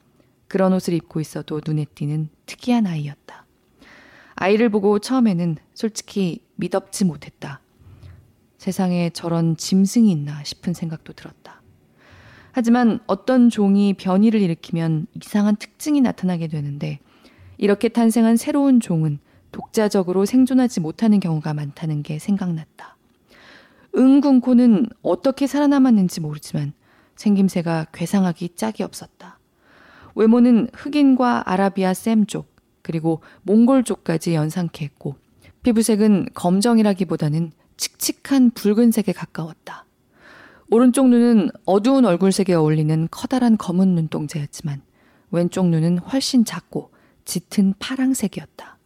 [0.47, 3.45] 그런 옷을 입고 있어도 눈에 띄는 특이한 아이였다.
[4.41, 7.61] 아이를 보고 처음에는 솔직히 믿업지 못했다.
[8.57, 11.61] 세상에 저런 짐승이 있나 싶은 생각도 들었다.
[12.51, 16.99] 하지만 어떤 종이 변이를 일으키면 이상한 특징이 나타나게 되는데
[17.59, 19.19] 이렇게 탄생한 새로운 종은
[19.51, 22.97] 독자적으로 생존하지 못하는 경우가 많다는 게 생각났다.
[23.95, 26.73] 응군코는 어떻게 살아남았는지 모르지만
[27.15, 29.37] 생김새가 괴상하기 짝이 없었다.
[30.15, 32.50] 외모는 흑인과 아라비아 샘족,
[32.81, 35.15] 그리고 몽골 쪽까지 연상케 했고
[35.63, 39.85] 피부색은 검정이라기보다는 칙칙한 붉은색에 가까웠다.
[40.69, 44.81] 오른쪽 눈은 어두운 얼굴색에 어울리는 커다란 검은 눈동자였지만
[45.31, 46.91] 왼쪽 눈은 훨씬 작고
[47.25, 48.77] 짙은 파랑색이었다.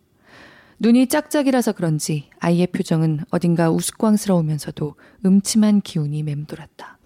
[0.80, 6.98] 눈이 짝짝이라서 그런지 아이의 표정은 어딘가 우스꽝스러우면서도 음침한 기운이 맴돌았다.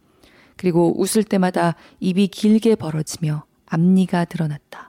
[0.56, 4.89] 그리고 웃을 때마다 입이 길게 벌어지며 앞니가 드러났다.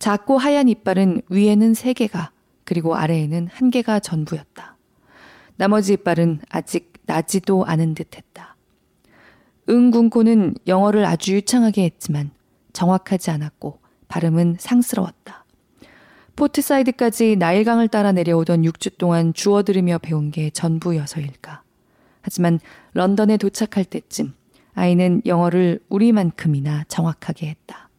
[0.00, 2.32] 작고 하얀 이빨은 위에는 세 개가
[2.64, 4.76] 그리고 아래에는 한 개가 전부였다.
[5.56, 8.56] 나머지 이빨은 아직 나지도 않은 듯 했다.
[9.68, 12.30] 응군코는 영어를 아주 유창하게 했지만
[12.72, 15.44] 정확하지 않았고 발음은 상스러웠다.
[16.34, 21.62] 포트사이드까지 나일강을 따라 내려오던 6주 동안 주워 들으며 배운 게 전부여서일까.
[22.22, 22.58] 하지만
[22.94, 24.32] 런던에 도착할 때쯤
[24.72, 27.89] 아이는 영어를 우리만큼이나 정확하게 했다.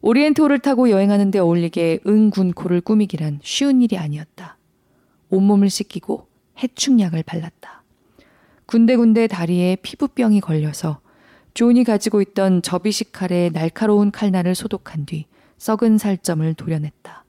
[0.00, 4.56] 오리엔트호를 타고 여행하는 데 어울리게 응군코를 꾸미기란 쉬운 일이 아니었다.
[5.30, 6.28] 온몸을 씻기고
[6.62, 7.82] 해충약을 발랐다.
[8.66, 11.00] 군데군데 다리에 피부병이 걸려서
[11.54, 15.26] 존이 가지고 있던 접이식 칼의 날카로운 칼날을 소독한 뒤
[15.58, 17.24] 썩은 살점을 도려냈다.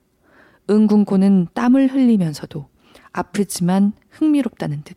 [0.70, 2.68] 응군코는 땀을 흘리면서도
[3.12, 4.96] 아프지만 흥미롭다는 듯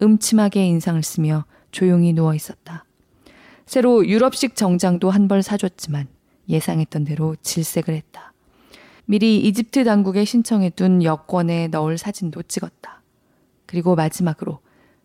[0.00, 2.86] 음침하게 인상을 쓰며 조용히 누워 있었다.
[3.66, 6.06] 새로 유럽식 정장도 한 벌 사줬지만
[6.48, 8.32] 예상했던 대로 질색을 했다.
[9.04, 13.02] 미리 이집트 당국에 신청해둔 여권에 넣을 사진도 찍었다.
[13.66, 14.60] 그리고 마지막으로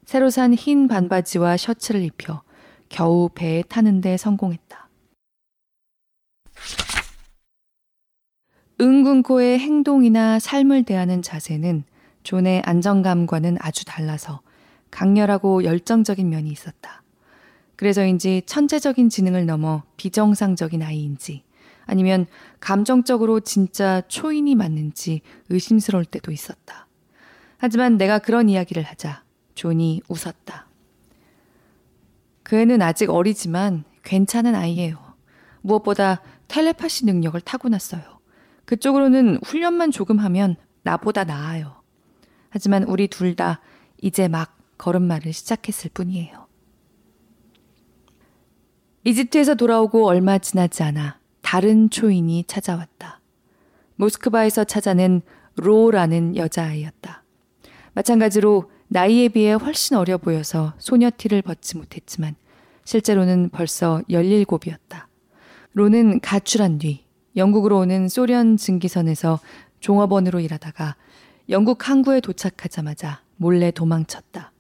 [0.06, 2.42] 새로 산 흰 반바지와 셔츠를 입혀
[2.90, 4.90] 겨우 배에 타는데 성공했다.
[8.80, 11.84] 응군코의 행동이나 삶을 대하는 자세는
[12.24, 14.42] 존의 안정감과는 아주 달라서
[14.92, 17.02] 강렬하고 열정적인 면이 있었다.
[17.78, 21.44] 그래서인지 천재적인 지능을 넘어 비정상적인 아이인지
[21.86, 22.26] 아니면
[22.60, 26.88] 감정적으로 진짜 초인이 맞는지 의심스러울 때도 있었다.
[27.58, 29.24] 하지만 내가 그런 이야기를 하자
[29.56, 30.68] 존이 웃었다.
[32.44, 34.98] 그 애는 아직 어리지만 괜찮은 아이예요.
[35.62, 38.02] 무엇보다 텔레파시 능력을 타고났어요.
[38.66, 41.82] 그쪽으로는 훈련만 조금 하면 나보다 나아요.
[42.50, 43.62] 하지만 우리 둘 다
[44.02, 46.47] 이제 막 걸음마를 시작했을 뿐이에요.
[49.08, 53.22] 이집트에서 돌아오고 얼마 지나지 않아 다른 초인이 찾아왔다.
[53.96, 55.22] 모스크바에서 찾아낸
[55.56, 57.24] 로라는 여자아이였다.
[57.94, 62.36] 마찬가지로 나이에 비해 훨씬 어려 보여서 소녀티를 벗지 못했지만
[62.84, 65.06] 실제로는 벌써 17이었다.
[65.72, 67.06] 로는 가출한 뒤
[67.38, 69.40] 영국으로 오는 소련 증기선에서
[69.80, 70.98] 종업원으로 일하다가
[71.48, 74.52] 영국 항구에 도착하자마자 몰래 도망쳤다.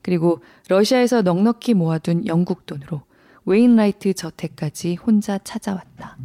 [0.00, 3.02] 그리고 러시아에서 넉넉히 모아둔 영국 돈으로
[3.50, 6.18] 웨인라이트 저택까지 혼자 찾아왔다.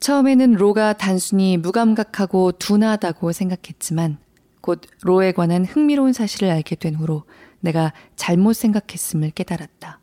[0.00, 4.18] 처음에는 로가 단순히 무감각하고 둔하다고 생각했지만
[4.60, 7.24] 곧 로에 관한 흥미로운 사실을 알게 된 후로
[7.60, 9.98] 내가 잘못 생각했음을 깨달았다.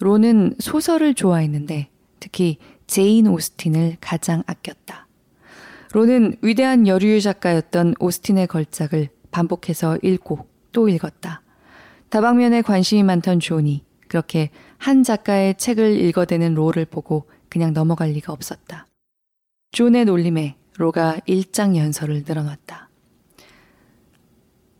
[0.00, 5.06] 로는 소설을 좋아했는데 특히 제인 오스틴을 가장 아꼈다.
[5.92, 11.42] 로는 위대한 여류 작가였던 오스틴의 걸작을 반복해서 읽고 또 읽었다.
[12.10, 18.86] 다방면에 관심이 많던 존이 그렇게 한 작가의 책을 읽어대는 로를 보고 그냥 넘어갈 리가 없었다.
[19.70, 22.88] 존의 놀림에 로가 일장 연설을 늘어놨다.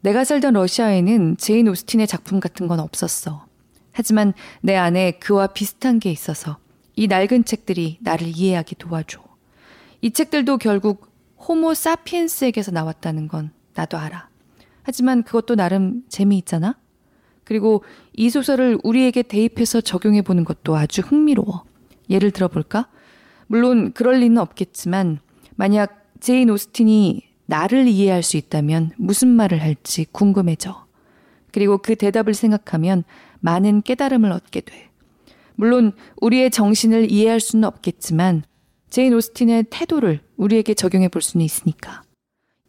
[0.00, 3.46] 내가 살던 러시아에는 제인 오스틴의 작품 같은 건 없었어.
[3.92, 6.58] 하지만 내 안에 그와 비슷한 게 있어서
[6.96, 9.22] 이 낡은 책들이 나를 이해하게 도와줘.
[10.00, 14.28] 이 책들도 결국 호모 사피엔스에게서 나왔다는 건 나도 알아.
[14.82, 16.79] 하지만 그것도 나름 재미있잖아?
[17.50, 17.82] 그리고
[18.12, 21.64] 이 소설을 우리에게 대입해서 적용해 보는 것도 아주 흥미로워.
[22.08, 22.86] 예를 들어볼까?
[23.48, 25.18] 물론 그럴 리는 없겠지만
[25.56, 30.86] 만약 제인 오스틴이 나를 이해할 수 있다면 무슨 말을 할지 궁금해져.
[31.50, 33.02] 그리고 그 대답을 생각하면
[33.40, 34.88] 많은 깨달음을 얻게 돼.
[35.56, 38.44] 물론 우리의 정신을 이해할 수는 없겠지만
[38.90, 42.04] 제인 오스틴의 태도를 우리에게 적용해 볼 수는 있으니까.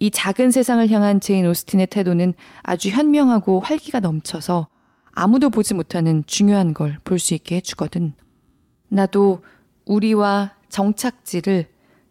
[0.02, 2.34] 이 작은 세상을 향한 제인 오스틴의 태도는
[2.64, 4.68] 아주 현명하고 활기가 넘쳐서
[5.12, 8.16] 아무도 보지 못하는 중요한 걸 볼 수 있게 해주거든.
[8.88, 9.44] 나도
[9.86, 11.68] 우리와 정착지를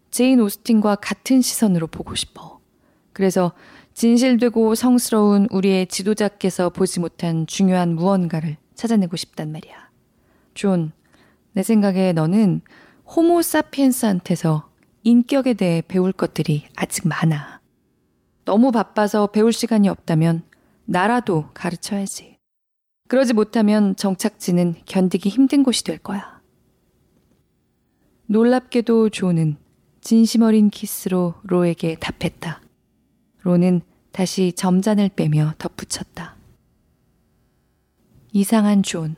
[0.09, 2.61] 제인 오스틴과 같은 시선으로 보고 싶어.
[3.11, 3.51] 그래서
[3.93, 9.89] 진실되고 성스러운 우리의 지도자께서 보지 못한 중요한 무언가를 찾아내고 싶단 말이야.
[10.53, 10.93] 존,
[11.51, 12.61] 내 생각에 너는
[13.05, 14.69] 호모 사피엔스한테서
[15.03, 17.60] 인격에 대해 배울 것들이 아직 많아.
[18.45, 20.43] 너무 바빠서 배울 시간이 없다면
[20.85, 22.37] 나라도 가르쳐야지.
[23.07, 26.41] 그러지 못하면 정착지는 견디기 힘든 곳이 될 거야.
[28.27, 29.57] 놀랍게도 존은
[29.99, 32.61] 진심 어린 키스로 로에게 답했다.
[33.41, 33.81] 로는
[34.11, 36.35] 다시 점잔을 빼며 덧붙였다.
[38.33, 39.15] 이상한 존,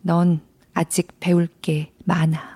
[0.00, 0.40] 넌
[0.72, 2.53] 아직 배울 게 많아.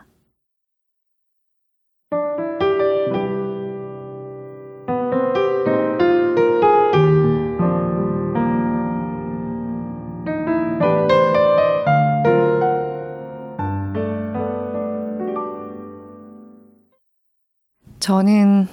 [18.08, 18.66] 저는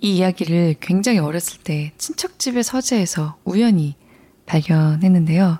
[0.00, 3.94] 이 이야기를 굉장히 어렸을 때 친척집의 서재에서 우연히
[4.46, 5.58] 발견했는데요.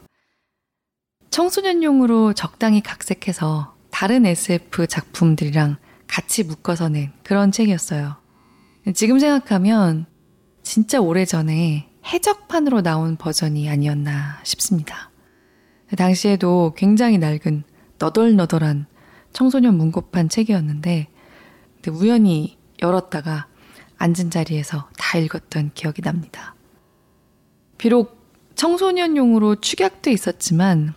[1.29, 5.77] 청소년용으로 적당히 각색해서 다른 SF 작품들이랑
[6.07, 8.17] 같이 묶어서 낸 그런 책이었어요.
[8.95, 10.07] 지금 생각하면
[10.63, 15.11] 진짜 오래전에 해적판으로 나온 버전이 아니었나 싶습니다.
[15.99, 17.65] 당시에도 굉장히 낡은
[17.99, 18.87] 너덜너덜한
[19.35, 21.09] 청소년 문고판 책이었는데
[21.91, 23.47] 우연히 열었다가
[23.99, 26.55] 앉은 자리에서 다 읽었던 기억이 납니다.
[27.79, 30.95] 비록 청소년용으로 축약돼 있었지만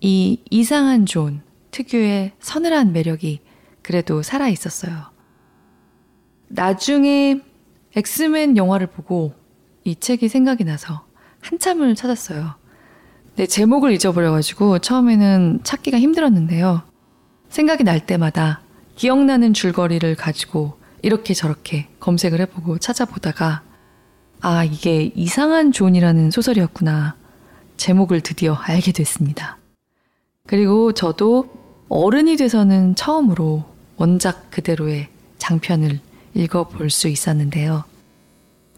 [0.00, 3.40] 이 이상한 존 특유의 서늘한 매력이
[3.82, 5.06] 그대로 살아 있었어요.
[6.48, 7.40] 나중에
[7.94, 9.34] 엑스맨 영화를 보고
[9.84, 11.06] 이 책이 생각이 나서
[11.40, 12.54] 한참을 찾았어요.
[13.36, 16.82] 네, 제목을 잊어버려가지고 처음에는 찾기가 힘들었는데요.
[17.48, 18.60] 생각이 날 때마다
[18.96, 23.62] 기억나는 줄거리를 가지고 이렇게 저렇게 검색을 해보고 찾아보다가
[24.40, 27.16] 아, 이게 이상한 존이라는 소설이었구나.
[27.76, 29.58] 제목을 드디어 알게 됐습니다.
[30.46, 31.48] 그리고 저도
[31.88, 33.64] 어른이 돼서는 처음으로
[33.96, 36.00] 원작 그대로의 장편을
[36.34, 37.84] 읽어볼 수 있었는데요.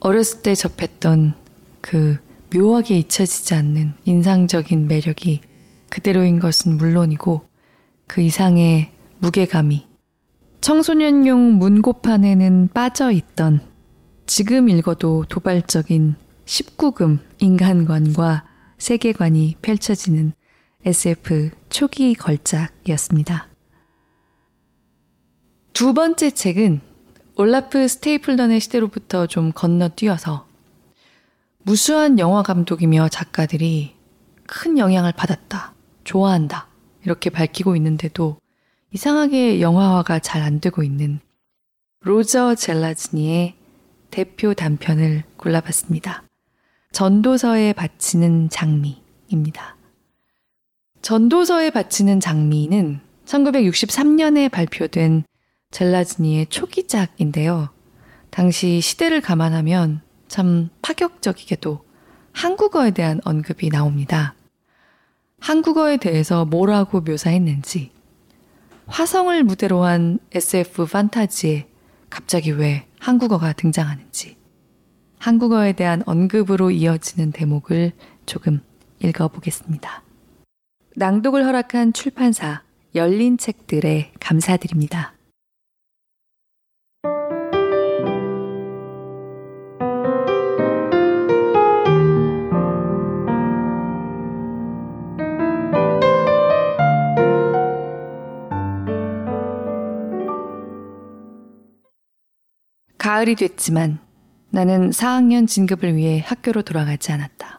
[0.01, 1.35] 어렸을 때 접했던
[1.81, 2.19] 그
[2.55, 5.41] 묘하게 잊혀지지 않는 인상적인 매력이
[5.89, 7.43] 그대로인 것은 물론이고
[8.07, 9.90] 그 이상의 무게감이
[10.61, 13.61] 청소년용 문고판에는 빠져 있던
[14.27, 18.45] 지금 읽어도 도발적인 19금 인간관과
[18.77, 20.33] 세계관이 펼쳐지는
[20.85, 23.49] SF 초기 걸작이었습니다.
[25.73, 26.81] 두 번째 책은
[27.37, 30.47] 올라프 스테이플던의 시대로부터 좀 건너뛰어서
[31.63, 33.95] 무수한 영화 감독이며 작가들이
[34.47, 35.73] 큰 영향을 받았다,
[36.05, 36.69] 좋아한다,
[37.05, 38.40] 이렇게 밝히고 있는데도
[38.93, 41.21] 이상하게 영화화가 잘 안 되고 있는
[42.01, 43.55] 로저 젤라즈니의
[44.11, 46.25] 대표 단편을 골라봤습니다.
[46.93, 49.77] 전도서에 바치는 장미입니다.
[51.03, 55.25] 전도서에 바치는 장미는 1963년에 발표된
[55.71, 57.69] 젤라즈니의 초기작인데요.
[58.31, 61.85] 당시 시대를 감안하면 참 파격적이게도
[62.33, 64.35] 한국어에 대한 언급이 나옵니다.
[65.39, 67.93] 한국어에 대해서 뭐라고 묘사했는지,
[68.91, 71.69] 화성을 무대로 한 SF 판타지에
[72.11, 74.37] 갑자기 왜 한국어가 등장하는지,
[75.19, 77.93] 한국어에 대한 언급으로 이어지는 대목을
[78.27, 78.61] 조금
[78.99, 80.03] 읽어보겠습니다.
[80.97, 82.63] 낭독을 허락한 출판사
[82.97, 85.15] 열린 책들에 감사드립니다.
[103.11, 103.99] 가을이 됐지만
[104.51, 107.59] 나는 4학년 진급을 위해 학교로 돌아가지 않았다.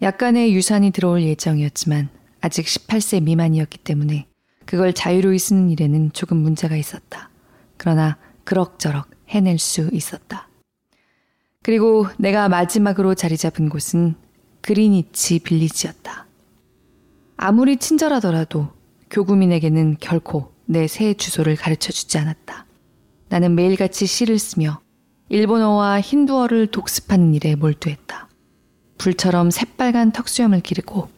[0.00, 2.08] 약간의 유산이 들어올 예정이었지만
[2.40, 4.26] 아직 18세 미만이었기 때문에
[4.64, 7.28] 그걸 자유로이 쓰는 일에는 조금 문제가 있었다.
[7.76, 10.48] 그러나 그럭저럭 해낼 수 있었다.
[11.62, 14.14] 그리고 내가 마지막으로 자리 잡은 곳은
[14.62, 16.26] 그리니치 빌리지였다.
[17.36, 18.68] 아무리 친절하더라도
[19.10, 22.64] 교구민에게는 결코 내 새 주소를 가르쳐 주지 않았다.
[23.30, 24.80] 나는 매일같이 시를 쓰며
[25.28, 28.28] 일본어와 힌두어를 독습하는 일에 몰두했다.
[28.98, 31.08] 불처럼 새빨간 턱수염을 기르고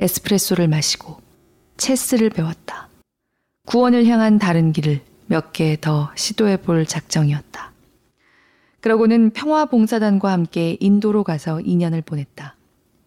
[0.00, 1.20] 에스프레소를 마시고
[1.76, 2.88] 체스를 배웠다.
[3.66, 7.72] 구원을 향한 다른 길을 몇 개 더 시도해 볼 작정이었다.
[8.80, 12.56] 그러고는 평화봉사단과 함께 인도로 가서 2년을 보냈다.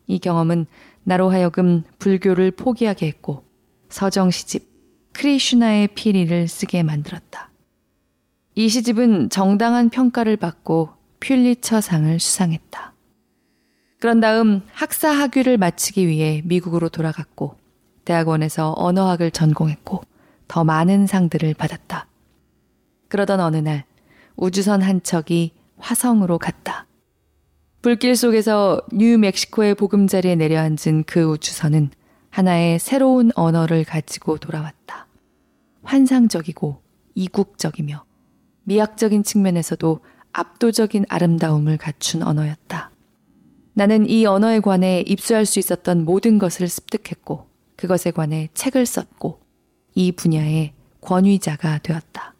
[0.07, 0.68] 이 경험은
[1.03, 3.43] 나로 하여금 불교를 포기하게 했고
[3.89, 4.72] 서정 시집
[5.11, 7.49] 크리슈나의 피리를 쓰게 만들었다.
[8.56, 10.89] 이 시집은 정당한 평가를 받고
[11.20, 12.93] 퓰리처상을 수상했다.
[13.99, 17.56] 그런 다음 학사 학위를 마치기 위해 미국으로 돌아갔고
[18.06, 20.04] 대학원에서 언어학을 전공했고
[20.47, 22.08] 더 많은 상들을 받았다.
[23.08, 23.86] 그러던 어느 날
[24.36, 26.86] 우주선 한 척이 화성으로 갔다.
[27.82, 31.89] 불길 속에서 뉴멕시코의 보금자리에 내려앉은 그 우주선은
[32.30, 35.08] 하나의 새로운 언어를 가지고 돌아왔다.
[35.84, 36.82] 환상적이고
[37.16, 38.04] 이국적이며
[38.64, 39.99] 미학적인 측면에서도
[40.32, 42.91] 압도적인 아름다움을 갖춘 언어였다.
[43.74, 49.41] 나는 이 언어에 관해 입수할 수 있었던 모든 것을 습득했고 그것에 관해 책을 썼고
[49.95, 52.36] 이 분야의 권위자가 되었다.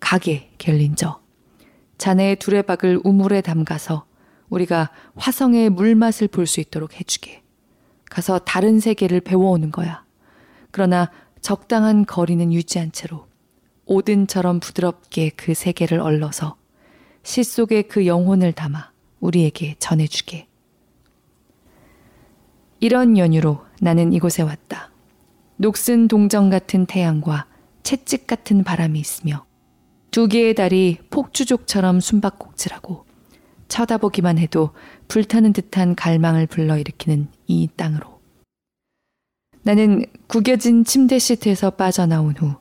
[0.00, 1.20] 가게 갤린저.
[1.98, 4.06] 자네의 두레박을 우물에 담가서
[4.48, 7.42] 우리가 화성의 물맛을 볼 수 있도록 해주게.
[8.10, 10.04] 가서 다른 세계를 배워오는 거야.
[10.70, 11.10] 그러나
[11.40, 13.26] 적당한 거리는 유지한 채로
[13.86, 16.56] 오든처럼 부드럽게 그 세계를 얼러서
[17.22, 20.46] 시 속에 그 영혼을 담아 우리에게 전해주게.
[22.80, 24.90] 이런 연유로 나는 이곳에 왔다.
[25.56, 27.46] 녹슨 동정 같은 태양과
[27.82, 29.46] 채찍 같은 바람이 있으며
[30.10, 33.04] 두 개의 달이 폭주족처럼 숨바꼭질하고
[33.68, 34.70] 쳐다보기만 해도
[35.08, 38.20] 불타는 듯한 갈망을 불러일으키는 이 땅으로.
[39.62, 42.54] 나는 구겨진 침대 시트에서 빠져나온 후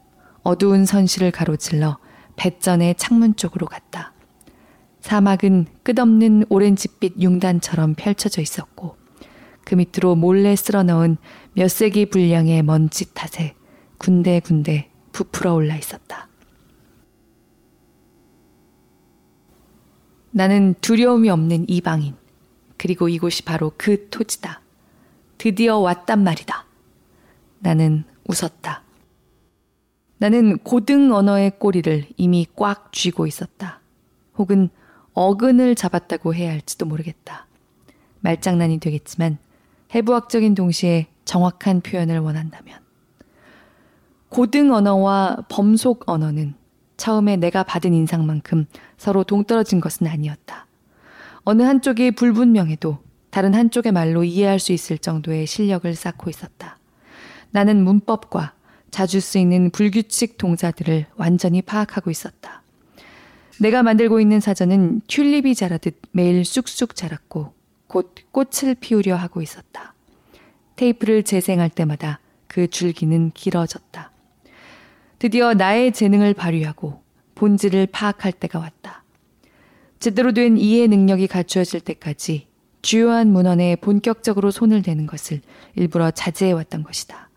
[0.43, 1.97] 어두운 선실을 가로질러
[2.35, 4.13] 배전의 창문 쪽으로 갔다.
[5.01, 8.95] 사막은 끝없는 오렌지빛 융단처럼 펼쳐져 있었고
[9.65, 11.17] 그 밑으로 몰래 쓸어 넣은
[11.53, 13.55] 몇 세기 분량의 먼지 탓에
[13.97, 16.27] 군데군데 부풀어 올라 있었다.
[20.31, 22.15] 나는 두려움이 없는 이방인.
[22.77, 24.61] 그리고 이곳이 바로 그 토지다.
[25.37, 26.65] 드디어 왔단 말이다.
[27.59, 28.83] 나는 웃었다.
[30.23, 33.81] 나는 고등 언어의 꼬리를 이미 꽉 쥐고 있었다.
[34.37, 34.69] 혹은
[35.11, 37.45] 어근을 잡았다고 해야 할지도 모르겠다.
[38.21, 39.37] 말장난이 되겠지만
[39.93, 42.79] 해부학적인 동시에 정확한 표현을 원한다면.
[44.29, 46.53] 고등 언어와 범속 언어는
[46.95, 48.65] 처음에 내가 받은 인상만큼
[48.95, 50.67] 서로 동떨어진 것은 아니었다.
[51.43, 52.97] 어느 한쪽이 불분명해도
[53.29, 56.77] 다른 한쪽의 말로 이해할 수 있을 정도의 실력을 쌓고 있었다.
[57.51, 58.53] 나는 문법과
[58.93, 62.61] 자주 쓰이는 불규칙 동사들을 완전히 파악하고 있었다.
[63.59, 67.55] 내가 만들고 있는 사전은 튤립이 자라듯 매일 쑥쑥 자랐고
[67.87, 69.95] 곧 꽃을 피우려 하고 있었다.
[70.75, 74.11] 테이프를 재생할 때마다 그 줄기는 길어졌다.
[75.17, 77.01] 드디어 나의 재능을 발휘하고
[77.33, 79.03] 본질을 파악할 때가 왔다.
[79.99, 82.45] 제대로 된 이해 능력이 갖추어질 때까지
[82.83, 85.41] 주요한 문헌에 본격적으로 손을 대는 것을
[85.73, 87.32] 일부러 자제해 왔던 것이다.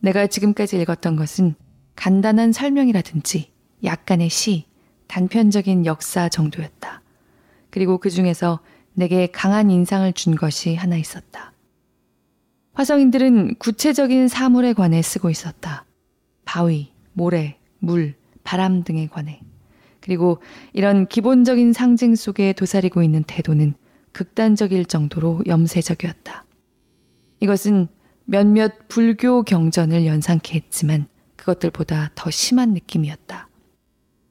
[0.00, 1.54] 내가 지금까지 읽었던 것은
[1.94, 3.50] 간단한 설명이라든지
[3.84, 4.64] 약간의 시,
[5.06, 7.02] 단편적인 역사 정도였다.
[7.70, 8.60] 그리고 그 중에서
[8.94, 11.52] 내게 강한 인상을 준 것이 하나 있었다.
[12.72, 15.84] 화성인들은 구체적인 사물에 관해 쓰고 있었다.
[16.44, 19.40] 바위, 모래, 물, 바람 등에 관해.
[20.00, 20.40] 그리고
[20.72, 23.74] 이런 기본적인 상징 속에 도사리고 있는 태도는
[24.12, 26.44] 극단적일 정도로 염세적이었다.
[27.40, 27.88] 이것은
[28.30, 33.48] 몇몇 불교 경전을 연상케 했지만 그것들보다 더 심한 느낌이었다.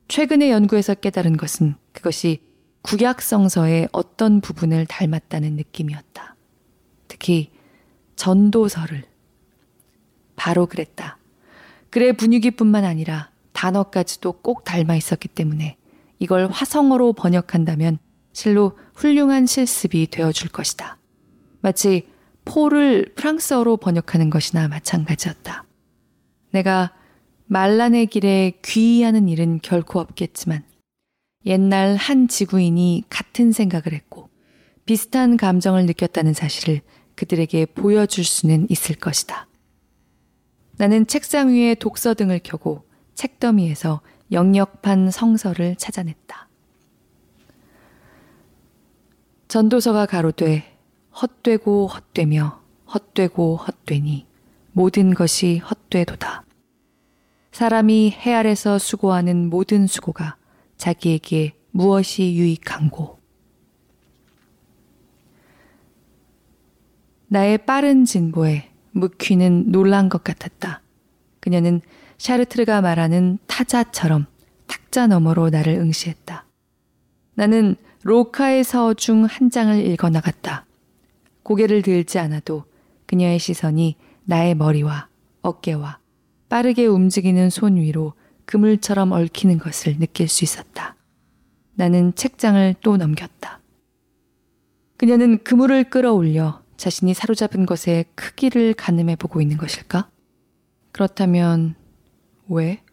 [0.08, 2.41] 최근의 연구에서 깨달은 것은 그것이
[2.84, 6.38] 구약성서의 어떤 부분을 닮았다는 느낌이었다.
[7.10, 7.52] 특히
[8.16, 9.04] 전도서를.
[10.38, 11.18] 바로 그랬다.
[11.89, 15.76] 글의 분위기뿐만 아니라 단어까지도 꼭 닮아 있었기 때문에
[16.20, 18.00] 이걸 화성어로 번역한다면
[18.32, 20.97] 실로 훌륭한 실습이 되어줄 것이다.
[21.60, 22.08] 마치
[22.50, 25.66] 포를 프랑스어로 번역하는 것이나 마찬가지였다.
[26.50, 26.91] 내가
[27.45, 30.64] 말란의 길에 귀의하는 일은 결코 없겠지만
[31.45, 34.30] 옛날 한 지구인이 같은 생각을 했고
[34.86, 36.82] 비슷한 감정을 느꼈다는 사실을
[37.16, 39.47] 그들에게 보여줄 수는 있을 것이다.
[40.78, 42.84] 나는 책상 위에 독서 등을 켜고
[43.14, 46.50] 책더미에서 영역판 성서를 찾아냈다.
[49.50, 50.69] 전도서가 가로되
[51.22, 52.62] 헛되고 헛되며
[52.94, 54.26] 헛되고 헛되니
[54.72, 56.44] 모든 것이 헛되도다.
[57.52, 60.38] 사람이 해 아래서 수고하는 모든 수고가
[60.78, 63.20] 자기에게 무엇이 유익한고.
[67.28, 70.82] 나의 빠른 진보에 무퀴는 놀란 것 같았다.
[71.42, 71.82] 그녀는
[72.18, 74.26] 샤르트르가 말하는 타자처럼
[74.68, 76.46] 탁자 너머로 나를 응시했다.
[77.36, 80.66] 나는 로카의 서중 한 장을 읽어 나갔다.
[81.50, 82.66] 고개를 들지 않아도
[83.08, 83.95] 그녀의 시선이
[84.26, 85.08] 나의 머리와
[85.41, 85.97] 어깨와
[86.47, 88.14] 빠르게 움직이는 손 위로
[88.45, 90.95] 그물처럼 얽히는 것을 느낄 수 있었다.
[91.74, 93.62] 나는 책장을 또 넘겼다.
[94.97, 100.08] 그녀는 그물을 끌어올려 자신이 사로잡은 것의 크기를 가늠해 보고 있는 것일까?
[100.91, 101.74] 그렇다면
[102.47, 102.84] 왜?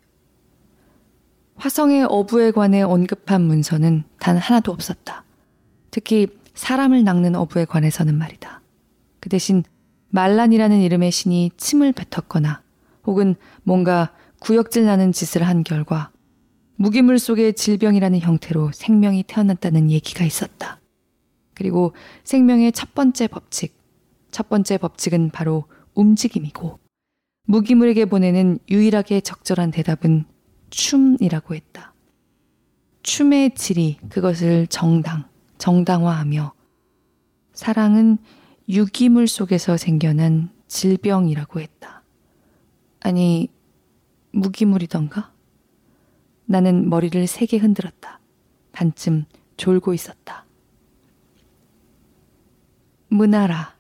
[1.57, 5.24] 화성의 어부에 관해 언급한 문서는 단 하나도 없었다.
[5.90, 8.61] 특히 사람을 낚는 어부에 관해서는 말이다.
[9.20, 9.62] 그 대신
[10.11, 12.62] 말란이라는 이름의 신이 침을 뱉었거나
[13.04, 16.11] 혹은 뭔가 구역질 나는 짓을 한 결과
[16.76, 20.80] 무기물 속의 질병이라는 형태로 생명이 태어났다는 얘기가 있었다.
[21.54, 21.94] 그리고
[22.24, 23.74] 생명의 첫 번째 법칙,
[24.30, 26.78] 첫 번째 법칙은 바로 움직임이고
[27.46, 30.24] 무기물에게 보내는 유일하게 적절한 대답은
[30.70, 31.94] 춤이라고 했다.
[33.02, 35.24] 춤의 질이 그것을 정당,
[35.59, 36.52] 정당화하며
[37.52, 38.18] 사랑은
[38.68, 42.02] 유기물 속에서 생겨난 질병이라고 했다.
[43.00, 43.48] 아니,
[44.32, 45.32] 무기물이던가?
[46.44, 48.20] 나는 머리를 세게 흔들었다.
[48.72, 49.24] 반쯤
[49.57, 50.44] 졸고 있었다.
[53.09, 53.74] 문하라.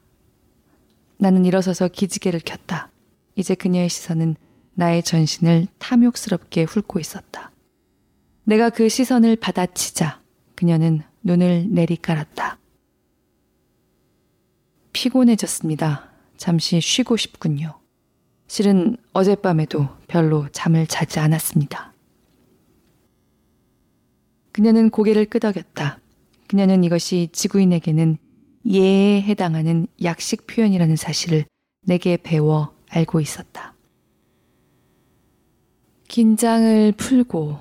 [1.18, 2.90] 나는 일어서서 기지개를 켰다.
[3.34, 4.36] 이제 그녀의 시선은
[4.74, 7.50] 나의 전신을 탐욕스럽게 훑고 있었다.
[8.44, 10.20] 내가 그 시선을 받아치자
[10.54, 12.58] 그녀는 눈을 내리깔았다.
[14.92, 16.08] 피곤해졌습니다.
[16.36, 17.80] 잠시 쉬고 싶군요.
[18.46, 21.92] 실은 어젯밤에도 별로 잠을 자지 않았습니다.
[24.52, 25.98] 그녀는 고개를 끄덕였다.
[26.46, 28.18] 그녀는 이것이 지구인에게는
[28.64, 31.44] 예에 해당하는 약식 표현이라는 사실을
[31.82, 33.74] 내게 배워 알고 있었다.
[36.06, 37.58] 긴장을 풀고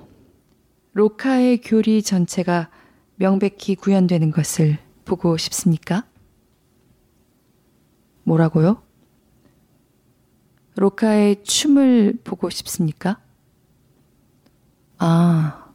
[0.94, 2.70] 로카의 교리 전체가
[3.18, 6.06] 명백히 구현되는 것을 보고 싶습니까?
[8.24, 8.82] 뭐라고요?
[10.76, 13.20] 로카의 춤을 보고 싶습니까?
[14.98, 15.72] 아.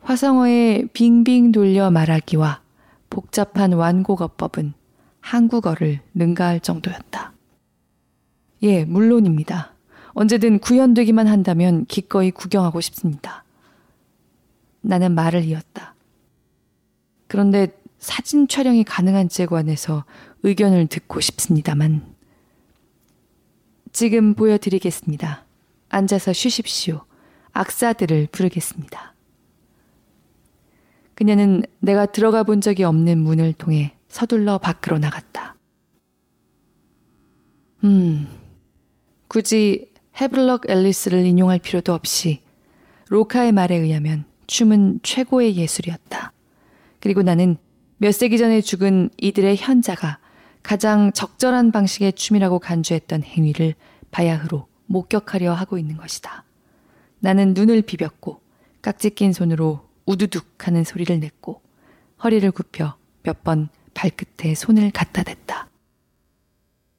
[0.00, 2.62] 화성어의 빙빙 돌려 말하기와
[3.10, 4.72] 복잡한 완곡어법은
[5.20, 7.32] 한국어를 능가할 정도였다.
[8.62, 9.72] 예, 물론입니다.
[10.14, 13.45] 언제든 구현되기만 한다면 기꺼이 구경하고 싶습니다.
[14.86, 15.94] 나는 말을 이었다.
[17.26, 20.04] 그런데 사진 촬영이 가능한지에 관해서
[20.44, 22.14] 의견을 듣고 싶습니다만.
[23.92, 25.44] 지금 보여드리겠습니다.
[25.88, 27.04] 앉아서 쉬십시오.
[27.52, 29.14] 악사들을 부르겠습니다.
[31.14, 35.56] 그녀는 내가 들어가 본 적이 없는 문을 통해 서둘러 밖으로 나갔다.
[37.82, 38.28] 음,
[39.26, 42.42] 굳이 헤블럭 앨리스를 인용할 필요도 없이
[43.08, 46.32] 로카의 말에 의하면 춤은 최고의 예술이었다.
[47.00, 47.56] 그리고 나는
[47.98, 50.18] 몇 세기 전에 죽은 이들의 현자가
[50.62, 53.74] 가장 적절한 방식의 춤이라고 간주했던 행위를
[54.10, 56.44] 바야흐로 목격하려 하고 있는 것이다.
[57.20, 58.40] 나는 눈을 비볐고
[58.82, 61.62] 깍지 낀 손으로 우두둑 하는 소리를 냈고
[62.22, 65.68] 허리를 굽혀 몇 번 발끝에 손을 갖다 댔다.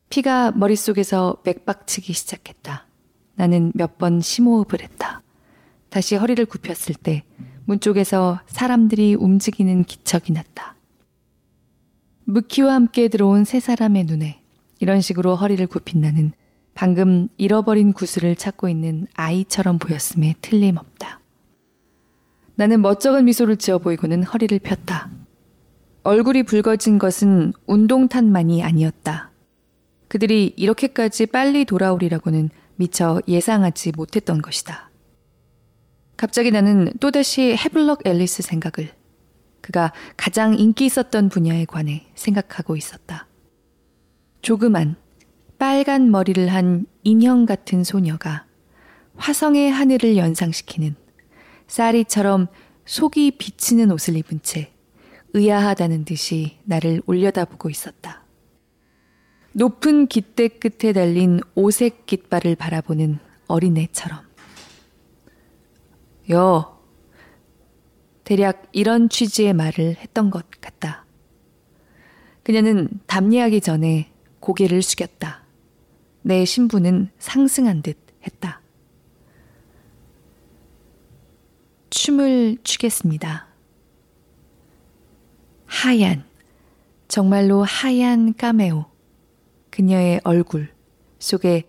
[0.09, 2.85] 피가 머릿속에서 맥박치기 시작했다.
[3.35, 5.21] 나는 몇 번 심호흡을 했다.
[5.97, 7.23] 다시 허리를 굽혔을 때
[7.67, 10.77] 문 쪽에서 사람들이 움직이는 기척이 났다.
[12.23, 14.41] 무키와 함께 들어온 세 사람의 눈에
[14.79, 16.31] 이런 식으로 허리를 굽힌 나는
[16.73, 21.19] 방금 잃어버린 구슬을 찾고 있는 아이처럼 보였음에 틀림없다.
[22.55, 25.09] 나는 멋쩍은 미소를 지어 보이고는 허리를 폈다.
[26.03, 29.31] 얼굴이 붉어진 것은 운동탄만이 아니었다.
[30.07, 34.86] 그들이 이렇게까지 빨리 돌아오리라고는 미처 예상하지 못했던 것이다.
[36.17, 38.91] 갑자기 나는 또다시 헤블럭 앨리스 생각을
[39.61, 43.27] 그가 가장 인기 있었던 분야에 관해 생각하고 있었다.
[44.41, 44.95] 조그만
[45.59, 48.45] 빨간 머리를 한 인형 같은 소녀가
[49.15, 50.95] 화성의 하늘을 연상시키는
[51.67, 52.47] 쌀이처럼
[52.85, 54.71] 속이 비치는 옷을 입은 채
[55.33, 58.23] 의아하다는 듯이 나를 올려다보고 있었다.
[59.53, 64.26] 높은 깃대 끝에 달린 오색 깃발을 바라보는 어린애처럼.
[66.29, 66.77] 여,
[68.23, 71.05] 대략 이런 취지의 말을 했던 것 같다.
[72.43, 75.43] 그녀는 답례하기 전에 고개를 숙였다.
[76.21, 78.61] 내 신부는 상승한 듯 했다.
[81.89, 83.47] 춤을 추겠습니다.
[85.65, 86.25] 하얀,
[87.07, 88.85] 정말로 하얀 까메오.
[89.69, 90.73] 그녀의 얼굴
[91.19, 91.63] 속에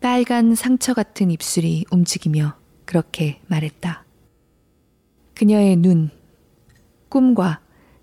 [0.00, 4.03] 빨간 상처 같은 입술이 움직이며 그렇게 말했다.
[5.34, 6.10] 그녀의 눈,
[7.08, 7.60] 꿈과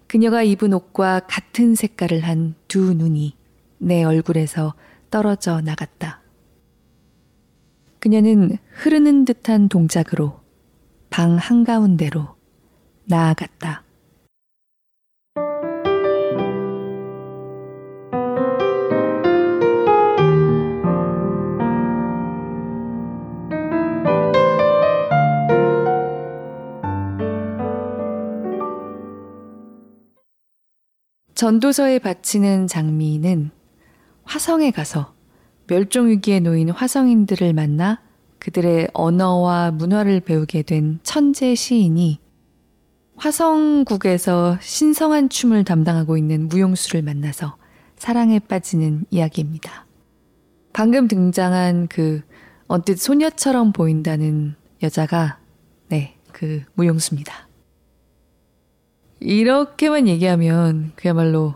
[0.08, 3.36] 그녀가 입은 옷과 같은 색깔을 한 두 눈이
[3.80, 4.76] 내 얼굴에서
[5.10, 6.22] 떨어져 나갔다.
[8.00, 10.40] 그녀는 흐르는 듯한 동작으로
[11.10, 12.34] 방 한가운데로
[13.04, 13.84] 나아갔다.
[31.42, 33.50] 전도서에 바치는 장미는
[34.26, 35.16] 화성에 가서
[35.66, 38.00] 멸종위기에 놓인 화성인들을 만나
[38.38, 42.20] 그들의 언어와 문화를 배우게 된 천재 시인이
[43.16, 47.58] 화성국에서 신성한 춤을 담당하고 있는 무용수를 만나서
[47.98, 49.88] 사랑에 빠지는 이야기입니다.
[50.74, 52.22] 방금 등장한 그
[52.68, 55.40] 언뜻 소녀처럼 보인다는 여자가
[55.90, 57.51] 네, 그 무용수입니다.
[59.22, 61.54] 이렇게만 얘기하면 그야말로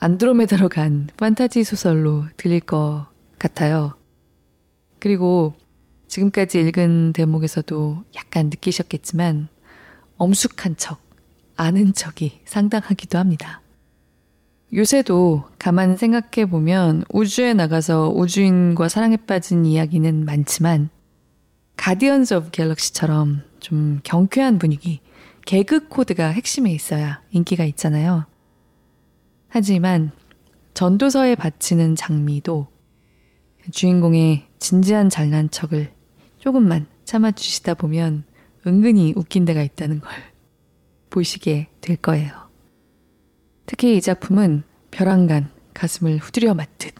[0.00, 3.06] 안드로메다로 간 판타지 소설로 들릴 것
[3.38, 3.94] 같아요.
[4.98, 5.54] 그리고
[6.08, 9.48] 지금까지 읽은 대목에서도 약간 느끼셨겠지만
[10.16, 11.00] 엄숙한 척,
[11.56, 13.62] 아는 척이 상당하기도 합니다.
[14.74, 20.90] 요새도 가만 생각해 보면 우주에 나가서 우주인과 사랑에 빠진 이야기는 많지만
[21.76, 25.00] 가디언즈 오브 갤럭시처럼 좀 경쾌한 분위기,
[25.46, 28.26] 개그 코드가 핵심에 있어야 인기가 있잖아요.
[29.48, 30.10] 하지만
[30.74, 32.66] 전도서에 바치는 장미도
[33.70, 35.92] 주인공의 진지한 잘난 척을
[36.38, 38.24] 조금만 참아주시다 보면
[38.66, 40.10] 은근히 웃긴 데가 있다는 걸
[41.10, 42.32] 보시게 될 거예요.
[43.66, 46.94] 특히 이 작품은 벼랑간 가슴을 후드려 맞듯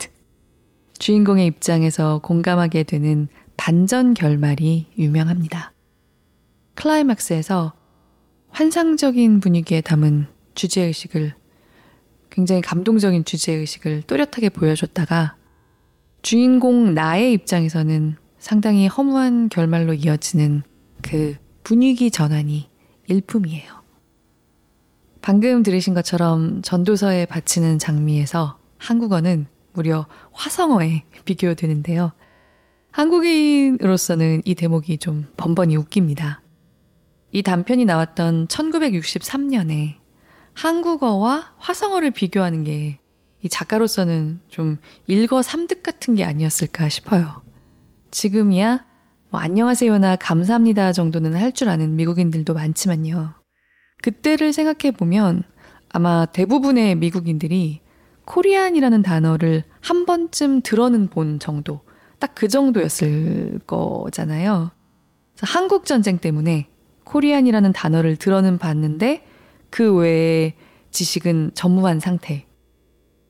[0.99, 3.27] 주인공의 입장에서 공감하게 되는
[3.57, 5.73] 반전 결말이 유명합니다.
[6.77, 7.86] 클라이막스에서
[8.57, 11.35] 환상적인 분위기에 담은 주제의식을
[12.31, 15.37] 굉장히 감동적인 주제의식을 또렷하게 보여줬다가
[16.23, 20.63] 주인공 나의 입장에서는 상당히 허무한 결말로 이어지는
[21.03, 22.71] 그 분위기 전환이
[23.09, 23.83] 일품이에요.
[25.21, 32.13] 방금 들으신 것처럼 전도서에 바치는 장미에서 한국어는 무려 화성어에 비교되는데요.
[32.91, 36.41] 한국인으로서는 이 대목이 좀 번번이 웃깁니다.
[37.37, 39.97] 이 단편이 나왔던 1963년에
[40.55, 42.99] 한국어와 화성어를 비교하는 게
[43.43, 47.43] 이 작가로서는 좀 일거 삼득 같은 게 아니었을까 싶어요.
[48.11, 48.85] 지금이야
[49.31, 53.35] 뭐 안녕하세요나 감사합니다 정도는 할 줄 아는 미국인들도 많지만요.
[54.03, 55.45] 그때를 생각해 보면
[55.91, 57.83] 아마 대부분의 미국인들이
[58.25, 61.83] 코리안이라는 단어를 한 번쯤 들어는 본 정도,
[62.19, 64.73] 딱 그 정도였을 거잖아요.
[65.43, 66.69] 한국 전쟁 때문에
[67.07, 69.27] 코리안이라는 단어를 들어는 봤는데
[69.71, 70.55] 그 외에
[70.91, 72.47] 지식은 전무한 상태.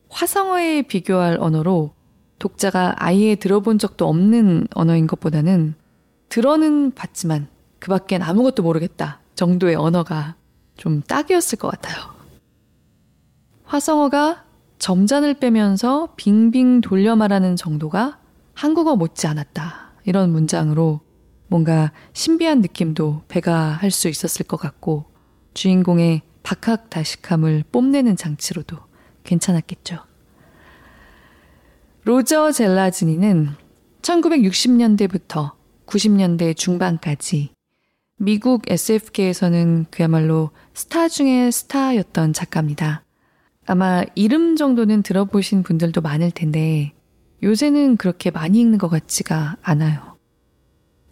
[0.08, 1.92] 화성어에 비교할 언어로
[2.38, 5.74] 독자가 아예 들어본 적도 없는 언어인 것보다는
[6.28, 7.48] 들어는 봤지만
[7.78, 10.36] 그 밖엔 아무것도 모르겠다 정도의 언어가
[10.76, 12.14] 좀 딱이었을 것 같아요.
[13.64, 14.44] 화성어가
[14.78, 18.18] 점잔을 빼면서 빙빙 돌려 말하는 정도가
[18.54, 19.92] 한국어 못지 않았다.
[20.04, 21.00] 이런 문장으로
[21.48, 25.04] 뭔가 신비한 느낌도 배가 할 수 있었을 것 같고
[25.54, 28.76] 주인공의 박학다식함을 뽐내는 장치로도
[29.24, 29.98] 괜찮았겠죠.
[32.04, 33.50] 로저 젤라즈니는
[34.02, 35.52] 1960년대부터
[35.86, 37.50] 90년대 중반까지
[38.18, 43.02] 미국 SF계에서는 그야말로 스타 중의 스타였던 작가입니다.
[43.66, 46.92] 아마 이름 정도는 들어보신 분들도 많을 텐데
[47.42, 50.15] 요새는 그렇게 많이 읽는 것 같지가 않아요.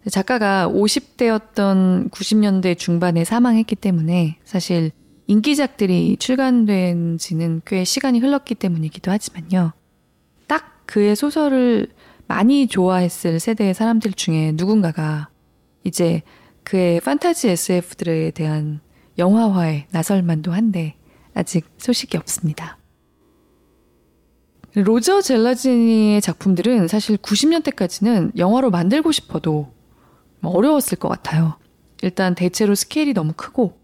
[0.09, 4.91] 작가가 50대였던 90년대 중반에 사망했기 때문에 사실
[5.27, 9.73] 인기작들이 출간된 지는 꽤 시간이 흘렀기 때문이기도 하지만요.
[10.47, 11.87] 딱 그의 소설을
[12.27, 15.29] 많이 좋아했을 세대의 사람들 중에 누군가가
[15.83, 16.21] 이제
[16.63, 18.81] 그의 판타지 SF들에 대한
[19.17, 20.95] 영화화에 나설 만도 한데
[21.33, 22.77] 아직 소식이 없습니다.
[24.75, 29.74] 로저 젤라지니의 작품들은 사실 90년대까지는 영화로 만들고 싶어도
[30.49, 31.57] 어려웠을 것 같아요.
[32.01, 33.77] 일단 대체로 스케일이 너무 크고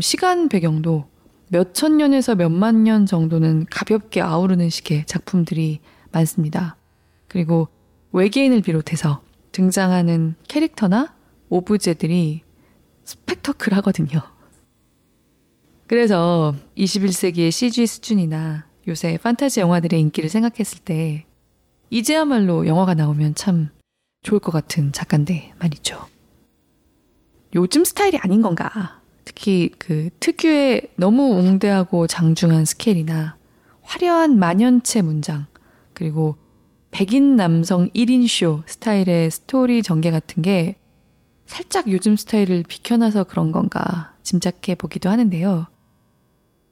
[0.00, 1.06] 시간 배경도
[1.48, 5.80] 몇 천 년에서 몇만 년 정도는 가볍게 아우르는 식의 작품들이
[6.10, 6.76] 많습니다.
[7.28, 7.68] 그리고
[8.12, 9.22] 외계인을 비롯해서
[9.52, 11.14] 등장하는 캐릭터나
[11.48, 12.42] 오브제들이
[13.04, 14.20] 스펙터클하거든요.
[15.86, 21.26] 그래서 21세기의 CG 수준이나 요새 판타지 영화들의 인기를 생각했을 때
[21.90, 23.70] 이제야말로 영화가 나오면 참
[24.24, 26.04] 좋을 것 같은 작가인데 말이죠.
[27.54, 29.00] 요즘 스타일이 아닌 건가?
[29.24, 33.36] 특히 그 특유의 너무 웅대하고 장중한 스케일이나
[33.82, 35.46] 화려한 만연체 문장,
[35.92, 36.36] 그리고
[36.90, 40.76] 백인 남성 1인 쇼 스타일의 스토리 전개 같은 게
[41.46, 45.66] 살짝 요즘 스타일을 비켜나서 그런 건가 짐작해 보기도 하는데요.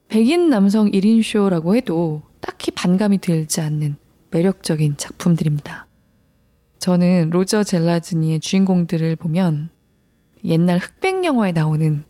[0.07, 3.95] 백인 남성 1인 쇼라고 해도 딱히 반감이 들지 않는
[4.31, 5.87] 매력적인 작품들입니다.
[6.83, 9.69] 저는 로저 젤라즈니의 주인공들을 보면
[10.43, 12.03] 옛날 흑백 영화에 나오는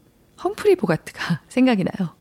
[0.44, 2.16] 험프리 보가트가 생각이 나요.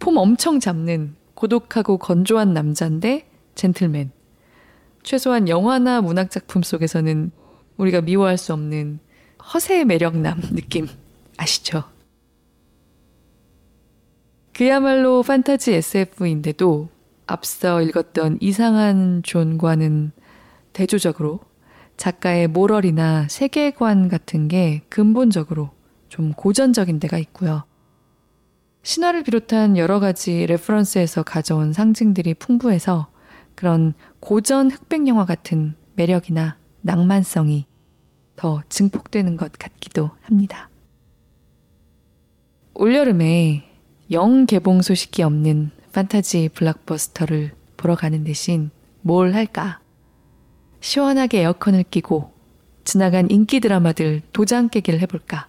[0.00, 4.10] 폼 엄청 잡는 고독하고 건조한 남자인데 젠틀맨.
[5.04, 7.30] 최소한 영화나 문학작품 속에서는
[7.76, 8.98] 우리가 미워할 수 없는
[9.54, 10.88] 허세 매력남 느낌
[11.36, 11.84] 아시죠?
[14.52, 16.88] 그야말로 판타지 SF인데도
[17.28, 20.10] 앞서 읽었던 이상한 존과는
[20.72, 21.38] 대조적으로
[22.00, 25.68] 작가의 모럴이나 세계관 같은 게 근본적으로
[26.08, 27.64] 좀 고전적인 데가 있고요.
[28.82, 33.08] 신화를 비롯한 여러 가지 reference에서 가져온 상징들이 풍부해서
[33.54, 37.66] 그런 고전 흑백 영화 같은 매력이나 낭만성이
[38.34, 40.70] 더 증폭되는 것 같기도 합니다.
[42.72, 43.70] 올여름에
[44.10, 48.70] 영 개봉 소식이 없는 판타지 블록버스터를 보러 가는 대신
[49.02, 49.79] 뭘 할까?
[50.80, 52.32] 시원하게 에어컨을 끼고
[52.84, 55.46] 지나간 인기 드라마들 도장 깨기를 해볼까?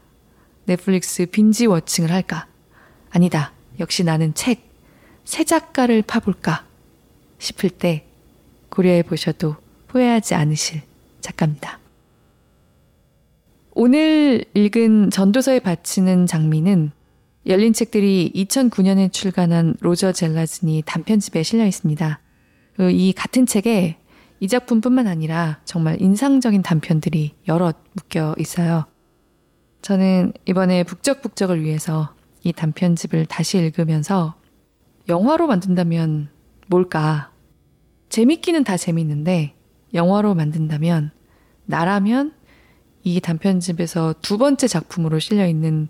[0.66, 2.48] 넷플릭스 빈지 워칭을 할까?
[3.10, 3.54] 아니다.
[3.80, 4.62] 역시 나는 책,
[5.26, 6.66] 새 작가를 파볼까?
[7.40, 8.06] 싶을 때
[8.70, 9.56] 고려해 보셔도
[9.88, 10.82] 후회하지 않으실
[11.22, 11.80] 작가입니다.
[13.74, 16.92] 오늘 읽은 전도서에 바치는 장미는
[17.48, 22.20] 열린 책들이 2009년에 출간한 로저 젤라슨이 단편집에 실려 있습니다.
[22.76, 23.98] 그이 같은 책에
[24.42, 28.86] 이 작품뿐만 아니라 정말 인상적인 단편들이 여럿 묶여 있어요.
[29.84, 34.34] 저는 이번에 북적북적을 위해서 이 단편집을 다시 읽으면서
[35.08, 36.30] 영화로 만든다면
[36.66, 37.32] 뭘까?
[38.10, 39.54] 재밌기는 다 재밌는데
[39.94, 41.12] 영화로 만든다면
[41.66, 42.34] 나라면
[43.04, 45.88] 이 단편집에서 두 번째 작품으로 실려 있는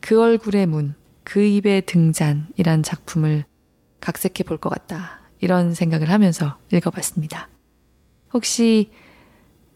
[0.00, 3.44] 그 얼굴의 문, 그 입의 등잔이란 작품을
[4.00, 5.20] 각색해 볼 것 같다.
[5.38, 7.48] 이런 생각을 하면서 읽어봤습니다.
[8.34, 8.90] 혹시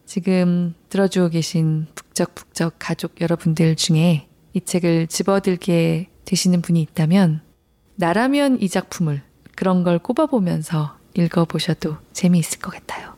[0.05, 7.41] 지금 들어주고 계신 북적북적 가족 여러분들 중에 이 책을 집어들게 되시는 분이 있다면
[7.95, 9.21] 나라면 이 작품을
[9.55, 13.13] 그런 걸 꼽아보면서 읽어보셔도 재미있을 것 같아요.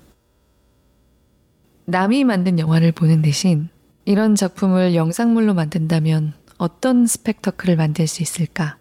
[1.85, 3.69] 남이 만든 영화를 보는 대신
[4.05, 8.77] 이런 작품을 영상물로 만든다면 어떤 스펙터클을 만들 수 있을까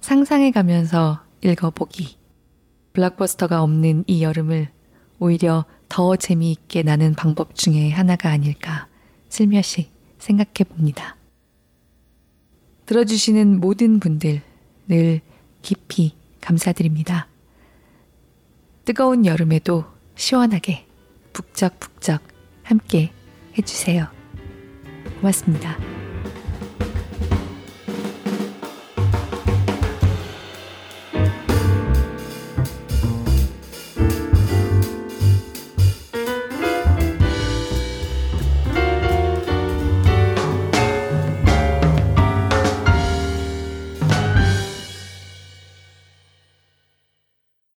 [0.00, 2.16] 상상해 가면서 읽어보기.
[2.92, 4.68] 블록버스터가 없는 이 여름을
[5.18, 8.88] 오히려 더 재미있게 나는 방법 중에 하나가 아닐까
[9.28, 11.16] 슬며시 생각해 봅니다.
[12.86, 14.42] 들어주시는 모든 분들
[14.88, 15.20] 늘
[15.62, 17.28] 깊이 감사드립니다.
[18.84, 19.84] 뜨거운 여름에도
[20.14, 20.86] 시원하게
[21.32, 22.22] 북적북적
[22.62, 23.12] 함께
[23.58, 24.06] 해주세요.
[25.20, 25.95] 고맙습니다.